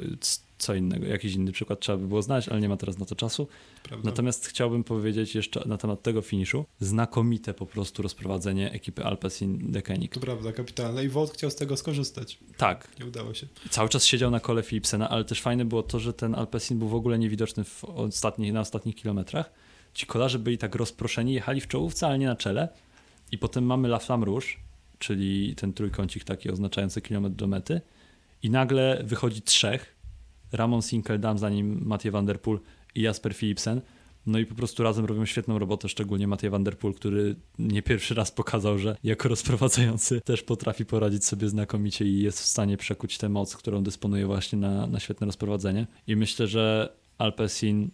co 0.58 0.76
innego, 0.76 1.06
jakiś 1.06 1.34
inny 1.34 1.52
przykład 1.52 1.80
trzeba 1.80 1.98
by 1.98 2.08
było 2.08 2.22
znać, 2.22 2.50
ale 2.50 2.62
nie 2.62 2.70
ma 2.70 2.78
teraz 2.78 2.98
na 2.98 3.06
to 3.06 3.16
czasu. 3.16 3.48
prawda? 3.84 4.10
Natomiast 4.10 4.48
chciałbym 4.48 4.84
powiedzieć 4.84 5.36
jeszcze 5.36 5.64
na 5.66 5.78
temat 5.78 6.02
tego 6.02 6.22
finiszu. 6.22 6.66
Znakomite 6.80 7.54
po 7.54 7.66
prostu 7.66 8.02
rozprowadzenie 8.04 8.72
ekipy 8.72 9.04
Alpecin 9.04 9.72
Deceuninck. 9.72 10.14
To 10.14 10.20
prawda, 10.20 10.52
kapitalne. 10.52 11.04
I 11.04 11.10
Wout 11.10 11.32
chciał 11.32 11.50
z 11.52 11.56
tego 11.56 11.78
skorzystać. 11.78 12.38
Tak, 12.58 12.88
Nie 13.00 13.06
udało 13.06 13.34
się. 13.34 13.48
cały 13.70 13.90
czas 13.90 14.06
siedział 14.06 14.32
na 14.32 14.40
kole 14.40 14.64
Philipsena, 14.64 15.10
ale 15.10 15.26
też 15.26 15.42
fajne 15.42 15.66
było 15.66 15.84
to, 15.84 16.00
że 16.00 16.14
ten 16.14 16.36
Alpecin 16.36 16.80
był 16.80 16.88
w 16.88 16.96
ogóle 16.96 17.20
niewidoczny 17.20 17.64
w 17.64 17.84
ostatnich, 17.86 18.54
na 18.54 18.60
ostatnich 18.60 18.96
kilometrach. 18.96 19.52
Ci 19.94 20.06
kolarze 20.06 20.40
byli 20.40 20.58
tak 20.58 20.76
rozproszeni, 20.76 21.34
jechali 21.34 21.62
w 21.62 21.68
czołówce, 21.68 22.08
ale 22.08 22.20
nie 22.20 22.26
na 22.28 22.36
czele. 22.36 22.70
I 23.34 23.38
potem 23.38 23.66
mamy 23.66 23.88
La 23.88 24.00
Flamme 24.00 24.26
Rouge, 24.26 24.48
czyli 25.00 25.56
ten 25.56 25.74
trójkącik 25.74 26.24
taki 26.24 26.50
oznaczający 26.50 27.02
kilometr 27.02 27.36
do 27.36 27.48
mety. 27.48 27.82
I 28.44 28.50
nagle 28.50 29.02
wychodzi 29.04 29.42
trzech. 29.42 29.96
Ramon 30.52 30.82
Sinkeldam, 30.82 31.38
za 31.38 31.50
nim 31.50 31.86
Mathieu 31.86 32.12
van 32.12 32.26
der 32.26 32.42
Poel 32.42 32.60
i 32.96 33.02
Jasper 33.02 33.36
Philipsen. 33.36 33.82
No 34.26 34.40
i 34.40 34.46
po 34.46 34.56
prostu 34.56 34.84
razem 34.84 35.06
robią 35.06 35.26
świetną 35.26 35.60
robotę, 35.60 35.90
szczególnie 35.90 36.28
Mathieu 36.28 36.52
van 36.52 36.64
der 36.64 36.78
Poel, 36.78 36.94
który 36.94 37.36
nie 37.60 37.82
pierwszy 37.82 38.14
raz 38.14 38.32
pokazał, 38.32 38.78
że 38.78 38.98
jako 39.04 39.30
rozprowadzający 39.30 40.22
też 40.22 40.44
potrafi 40.44 40.86
poradzić 40.86 41.26
sobie 41.26 41.50
znakomicie 41.50 42.06
i 42.06 42.20
jest 42.20 42.40
w 42.40 42.46
stanie 42.46 42.78
przekuć 42.78 43.18
tę 43.18 43.30
moc, 43.30 43.56
którą 43.56 43.84
dysponuje 43.84 44.26
właśnie 44.26 44.60
na, 44.60 44.88
na 44.88 45.00
świetne 45.00 45.26
rozprowadzenie. 45.26 45.88
I 46.08 46.16
myślę, 46.16 46.48
że 46.48 46.94
Alpecin 47.18 47.92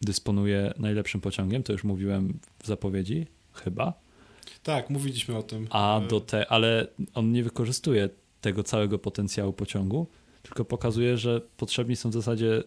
dysponuje 0.00 0.74
najlepszym 0.78 1.20
pociągiem, 1.20 1.62
to 1.62 1.72
już 1.72 1.84
mówiłem 1.84 2.38
w 2.62 2.66
zapowiedzi, 2.66 3.26
chyba. 3.52 4.01
Tak, 4.62 4.90
mówiliśmy 4.90 5.36
o 5.36 5.42
tym. 5.42 5.66
A 5.70 6.00
do 6.08 6.20
te, 6.20 6.50
ale 6.50 6.86
on 7.14 7.32
nie 7.32 7.44
wykorzystuje 7.44 8.08
tego 8.40 8.62
całego 8.62 8.98
potencjału 8.98 9.52
pociągu, 9.52 10.06
tylko 10.42 10.64
pokazuje, 10.64 11.18
że 11.18 11.40
potrzebni 11.56 11.96
są 11.96 12.10
w 12.10 12.12
zasadzie 12.12 12.62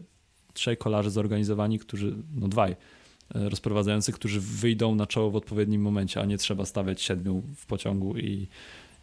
trzej 0.53 0.77
kolarze 0.77 1.12
zorganizowani, 1.12 1.79
którzy, 1.79 2.15
no 2.36 2.47
dwaj, 2.47 2.71
e, 2.71 3.49
rozprowadzający, 3.49 4.12
którzy 4.12 4.41
wyjdą 4.41 4.95
na 4.95 5.08
czoło 5.08 5.31
w 5.31 5.36
odpowiednim 5.36 5.81
momencie, 5.81 6.21
a 6.21 6.25
nie 6.25 6.38
trzeba 6.38 6.65
stawiać 6.65 7.01
siedmiu 7.01 7.43
w 7.55 7.65
pociągu 7.65 8.17
i, 8.17 8.47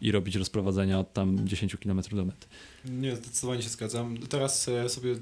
i 0.01 0.11
robić 0.11 0.35
rozprowadzenia 0.35 0.99
od 0.99 1.13
tam 1.13 1.47
10 1.47 1.75
km 1.75 2.01
do 2.11 2.25
mety. 2.25 2.47
Nie, 2.85 3.15
zdecydowanie 3.15 3.61
się 3.61 3.69
zgadzam. 3.69 4.17
Teraz 4.17 4.67
e, 4.67 4.89
sobie 4.89 5.15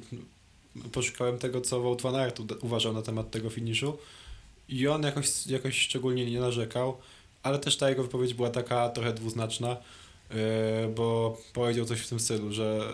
poszukałem 0.92 1.38
tego, 1.38 1.62
co 1.62 1.82
Wout 1.82 2.02
van 2.02 2.16
Aert 2.16 2.42
uważał 2.62 2.94
na 2.94 3.02
temat 3.02 3.32
tego 3.32 3.50
finiszu 3.50 3.98
i 4.70 4.88
on 4.88 5.04
jakoś, 5.04 5.48
jakoś 5.48 5.80
szczególnie 5.80 6.32
nie 6.32 6.40
narzekał, 6.40 6.98
ale 7.44 7.60
też 7.60 7.78
ta 7.78 7.90
jego 7.90 8.04
wypowiedź 8.04 8.34
była 8.34 8.50
taka 8.50 8.90
trochę 8.90 9.14
dwuznaczna, 9.14 9.78
e, 10.30 10.88
bo 10.96 11.38
powiedział 11.54 11.86
coś 11.86 12.02
w 12.02 12.10
tym 12.10 12.20
stylu, 12.20 12.52
że 12.52 12.94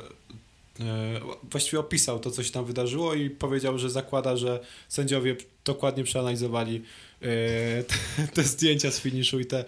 e, 0.79 1.19
właściwie 1.51 1.79
opisał 1.79 2.19
to, 2.19 2.31
co 2.31 2.43
się 2.43 2.51
tam 2.51 2.65
wydarzyło 2.65 3.13
i 3.13 3.29
powiedział, 3.29 3.79
że 3.79 3.89
zakłada, 3.89 4.37
że 4.37 4.59
sędziowie 4.89 5.35
dokładnie 5.65 6.03
przeanalizowali 6.03 6.83
e, 7.21 7.83
te, 7.83 8.27
te 8.33 8.43
zdjęcia 8.43 8.91
z 8.91 8.99
finiszu 8.99 9.39
i 9.39 9.45
te, 9.45 9.65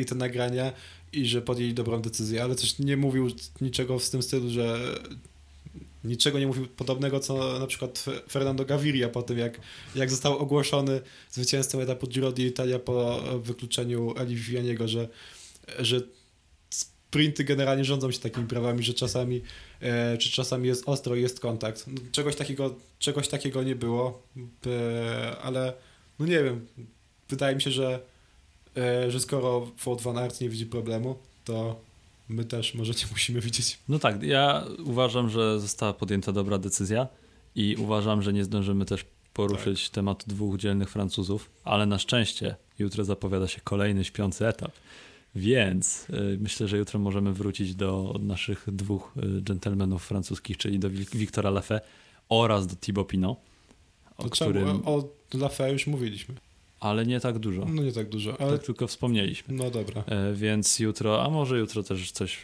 i 0.00 0.04
te 0.04 0.14
nagrania 0.14 0.72
i 1.12 1.26
że 1.26 1.42
podjęli 1.42 1.74
dobrą 1.74 2.02
decyzję, 2.02 2.42
ale 2.42 2.54
też 2.54 2.78
nie 2.78 2.96
mówił 2.96 3.28
niczego 3.60 3.98
w 3.98 4.10
tym 4.10 4.22
stylu, 4.22 4.50
że 4.50 4.78
niczego 6.04 6.38
nie 6.38 6.46
mówił 6.46 6.66
podobnego, 6.66 7.20
co 7.20 7.58
na 7.58 7.66
przykład 7.66 7.98
Fe- 7.98 8.20
Fernando 8.30 8.64
Gaviria 8.64 9.08
po 9.08 9.22
tym, 9.22 9.38
jak, 9.38 9.60
jak 9.94 10.10
został 10.10 10.38
ogłoszony 10.38 11.00
zwycięzcą 11.30 11.80
etapu 11.80 12.06
Giro 12.06 12.30
d'Italia 12.32 12.78
po 12.78 13.20
wykluczeniu 13.38 14.14
Eli 14.16 14.36
Vivianiego, 14.36 14.88
że, 14.88 15.08
że 15.78 16.00
sprinty 16.70 17.44
generalnie 17.44 17.84
rządzą 17.84 18.10
się 18.10 18.18
takimi 18.18 18.46
prawami, 18.46 18.82
że 18.82 18.94
czasami, 18.94 19.42
e, 19.80 20.18
czy 20.18 20.30
czasami 20.30 20.68
jest 20.68 20.88
ostro 20.88 21.16
i 21.16 21.22
jest 21.22 21.40
kontakt. 21.40 21.84
No, 21.86 22.00
czegoś, 22.12 22.36
takiego, 22.36 22.74
czegoś 22.98 23.28
takiego 23.28 23.62
nie 23.62 23.76
było, 23.76 24.22
e, 24.66 25.36
ale 25.42 25.72
no 26.18 26.26
nie 26.26 26.44
wiem, 26.44 26.66
wydaje 27.28 27.54
mi 27.56 27.62
się, 27.62 27.70
że, 27.70 28.00
e, 28.76 29.10
że 29.10 29.20
skoro 29.20 29.72
Wout 29.84 30.02
van 30.02 30.18
Aert 30.18 30.40
nie 30.40 30.48
widzi 30.48 30.66
problemu, 30.66 31.18
to 31.44 31.80
my 32.28 32.44
też 32.44 32.74
może 32.74 32.92
nie 32.92 33.06
musimy 33.10 33.40
widzieć. 33.40 33.78
No 33.88 33.98
tak, 33.98 34.22
ja 34.22 34.64
uważam, 34.84 35.30
że 35.30 35.60
została 35.60 35.92
podjęta 35.92 36.32
dobra 36.32 36.58
decyzja 36.58 37.08
i 37.54 37.76
uważam, 37.78 38.22
że 38.22 38.32
nie 38.32 38.44
zdążymy 38.44 38.84
też 38.84 39.04
poruszyć 39.34 39.90
tematu 39.90 40.24
dwóch 40.26 40.56
dzielnych 40.56 40.90
Francuzów, 40.90 41.50
ale 41.64 41.86
na 41.86 41.98
szczęście 41.98 42.56
jutro 42.78 43.04
zapowiada 43.04 43.48
się 43.48 43.60
kolejny 43.64 44.04
śpiący 44.04 44.46
etap. 44.46 44.72
Więc 45.34 46.06
y, 46.10 46.38
myślę, 46.40 46.68
że 46.68 46.78
jutro 46.78 46.98
możemy 46.98 47.32
wrócić 47.32 47.74
do 47.74 48.14
naszych 48.20 48.64
dwóch 48.66 49.14
y, 49.38 49.42
dżentelmenów 49.42 50.06
francuskich, 50.06 50.56
czyli 50.56 50.78
do 50.78 50.90
Wiktora 50.90 51.50
Lafay 51.50 51.80
oraz 52.28 52.66
do 52.66 52.76
Thibaut 52.76 53.08
Pinot, 53.08 53.38
o 54.16 54.22
To 54.22 54.30
którym, 54.30 54.66
czemu? 54.66 54.82
O 54.84 55.08
Lafay 55.34 55.72
już 55.72 55.86
mówiliśmy. 55.86 56.34
Ale 56.80 57.06
nie 57.06 57.20
tak 57.20 57.38
dużo. 57.38 57.64
No 57.68 57.82
nie 57.82 57.92
tak 57.92 58.08
dużo, 58.08 58.40
ale 58.40 58.52
Tak 58.58 58.66
tylko 58.66 58.86
wspomnieliśmy. 58.86 59.54
no 59.54 59.70
dobra. 59.70 60.04
E, 60.06 60.34
Więc 60.34 60.78
jutro, 60.78 61.24
a 61.24 61.30
może 61.30 61.58
jutro 61.58 61.82
też 61.82 62.12
coś 62.12 62.38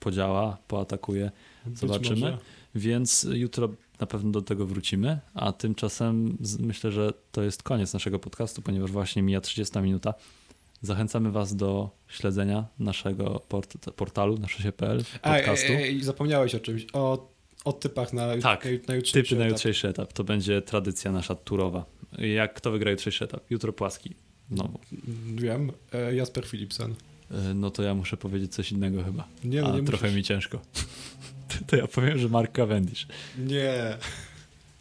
podziała, 0.00 0.58
poatakuje. 0.68 1.30
Zobaczymy. 1.74 2.38
Więc 2.74 3.26
jutro 3.32 3.68
na 4.00 4.06
pewno 4.06 4.30
do 4.30 4.42
tego 4.42 4.66
wrócimy, 4.66 5.18
a 5.34 5.52
tymczasem 5.52 6.38
myślę, 6.60 6.92
że 6.92 7.12
to 7.32 7.42
jest 7.42 7.62
koniec 7.62 7.92
naszego 7.94 8.18
podcastu, 8.18 8.62
ponieważ 8.62 8.90
właśnie 8.90 9.22
mija 9.22 9.40
30 9.40 9.78
minuta. 9.78 10.14
Zachęcamy 10.82 11.30
Was 11.30 11.56
do 11.56 11.90
śledzenia 12.08 12.64
naszego 12.78 13.40
port 13.48 13.90
portalu, 13.90 14.38
naszosie.pl 14.38 15.04
A, 15.22 15.34
podcastu. 15.34 15.72
ej, 15.72 15.82
ej, 15.82 16.02
zapomniałeś 16.02 16.54
o 16.54 16.60
czymś, 16.60 16.86
o, 16.92 17.30
o 17.64 17.72
typach 17.72 18.12
na, 18.12 18.36
Tak, 18.42 18.64
na, 18.64 18.70
na 18.88 18.94
jutrzejszy 18.94 19.28
Typy 19.28 19.40
na 19.40 19.46
jutrzejszy 19.48 19.88
etap. 19.88 20.12
To 20.12 20.24
będzie 20.24 20.62
tradycja 20.62 21.12
nasza 21.12 21.34
turowa. 21.34 21.84
Jak 22.18 22.54
kto 22.54 22.70
wygra 22.70 22.90
jutrzejszy 22.90 23.24
etap? 23.24 23.50
Jutro 23.50 23.72
płaski. 23.72 24.14
No, 24.50 24.68
Wiem, 25.34 25.72
e, 25.92 26.14
Jasper 26.14 26.46
Philipsen. 26.46 26.90
y, 27.50 27.54
no 27.54 27.70
to 27.70 27.82
ja 27.82 27.94
muszę 27.94 28.16
powiedzieć 28.16 28.54
coś 28.54 28.72
innego 28.72 29.04
chyba. 29.04 29.28
Nie, 29.44 29.62
no 29.62 29.72
A 29.74 29.76
nie 29.78 29.82
trochę 29.84 30.02
musisz. 30.06 30.16
mi 30.16 30.22
ciężko. 30.22 30.60
To 31.66 31.76
ja 31.76 31.86
powiem, 31.86 32.18
że 32.18 32.28
Mark 32.28 32.52
Cavendish. 32.52 33.06
Nie. 33.38 33.96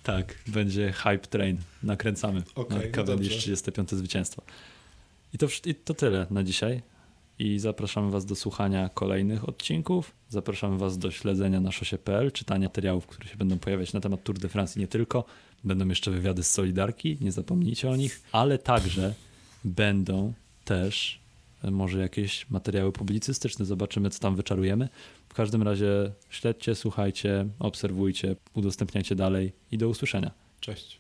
Tak, 0.04 0.36
będzie 0.48 0.92
hype 0.92 1.18
train. 1.20 1.58
Nakręcamy. 1.84 2.44
Okej, 2.56 2.78
Mark 2.78 2.90
no 2.90 2.96
Cavendish, 3.04 3.28
dobrze. 3.30 3.42
35 3.42 3.90
zwycięstwo. 3.92 4.42
I 5.34 5.38
to, 5.38 5.48
I 5.66 5.76
to 5.76 5.94
tyle 5.94 6.28
na 6.30 6.44
dzisiaj. 6.44 6.82
I 7.40 7.60
zapraszamy 7.60 8.12
Was 8.12 8.26
do 8.26 8.36
słuchania 8.36 8.90
kolejnych 8.90 9.50
odcinków. 9.50 10.12
Zapraszamy 10.30 10.78
Was 10.78 10.98
do 10.98 11.12
śledzenia 11.12 11.60
na 11.60 11.72
szosie.pl, 11.72 12.32
czytania 12.32 12.68
materiałów, 12.68 13.08
które 13.08 13.30
się 13.30 13.38
będą 13.38 13.60
pojawiać 13.60 13.94
na 13.94 14.00
temat 14.00 14.24
Tour 14.24 14.40
de 14.40 14.50
France 14.50 14.80
i 14.80 14.82
nie 14.82 14.88
tylko. 14.88 15.26
Będą 15.64 15.88
jeszcze 15.88 16.12
wywiady 16.12 16.44
z 16.44 16.52
Solidarki, 16.52 17.18
nie 17.22 17.32
zapomnijcie 17.32 17.90
o 17.90 17.96
nich, 17.96 18.22
ale 18.32 18.58
także 18.58 19.14
będą 19.64 20.34
też 20.66 21.20
e, 21.64 21.72
może 21.72 22.00
jakieś 22.00 22.50
materiały 22.50 22.92
publicystyczne. 22.92 23.66
Zobaczymy, 23.66 24.10
co 24.10 24.20
tam 24.20 24.36
wyczarujemy. 24.36 24.90
W 25.30 25.34
każdym 25.34 25.64
razie 25.64 26.12
śledźcie, 26.30 26.76
słuchajcie, 26.76 27.48
obserwujcie, 27.60 28.36
udostępniajcie 28.54 29.16
dalej 29.16 29.52
i 29.72 29.78
do 29.78 29.90
usłyszenia. 29.90 30.32
Cześć. 30.60 31.00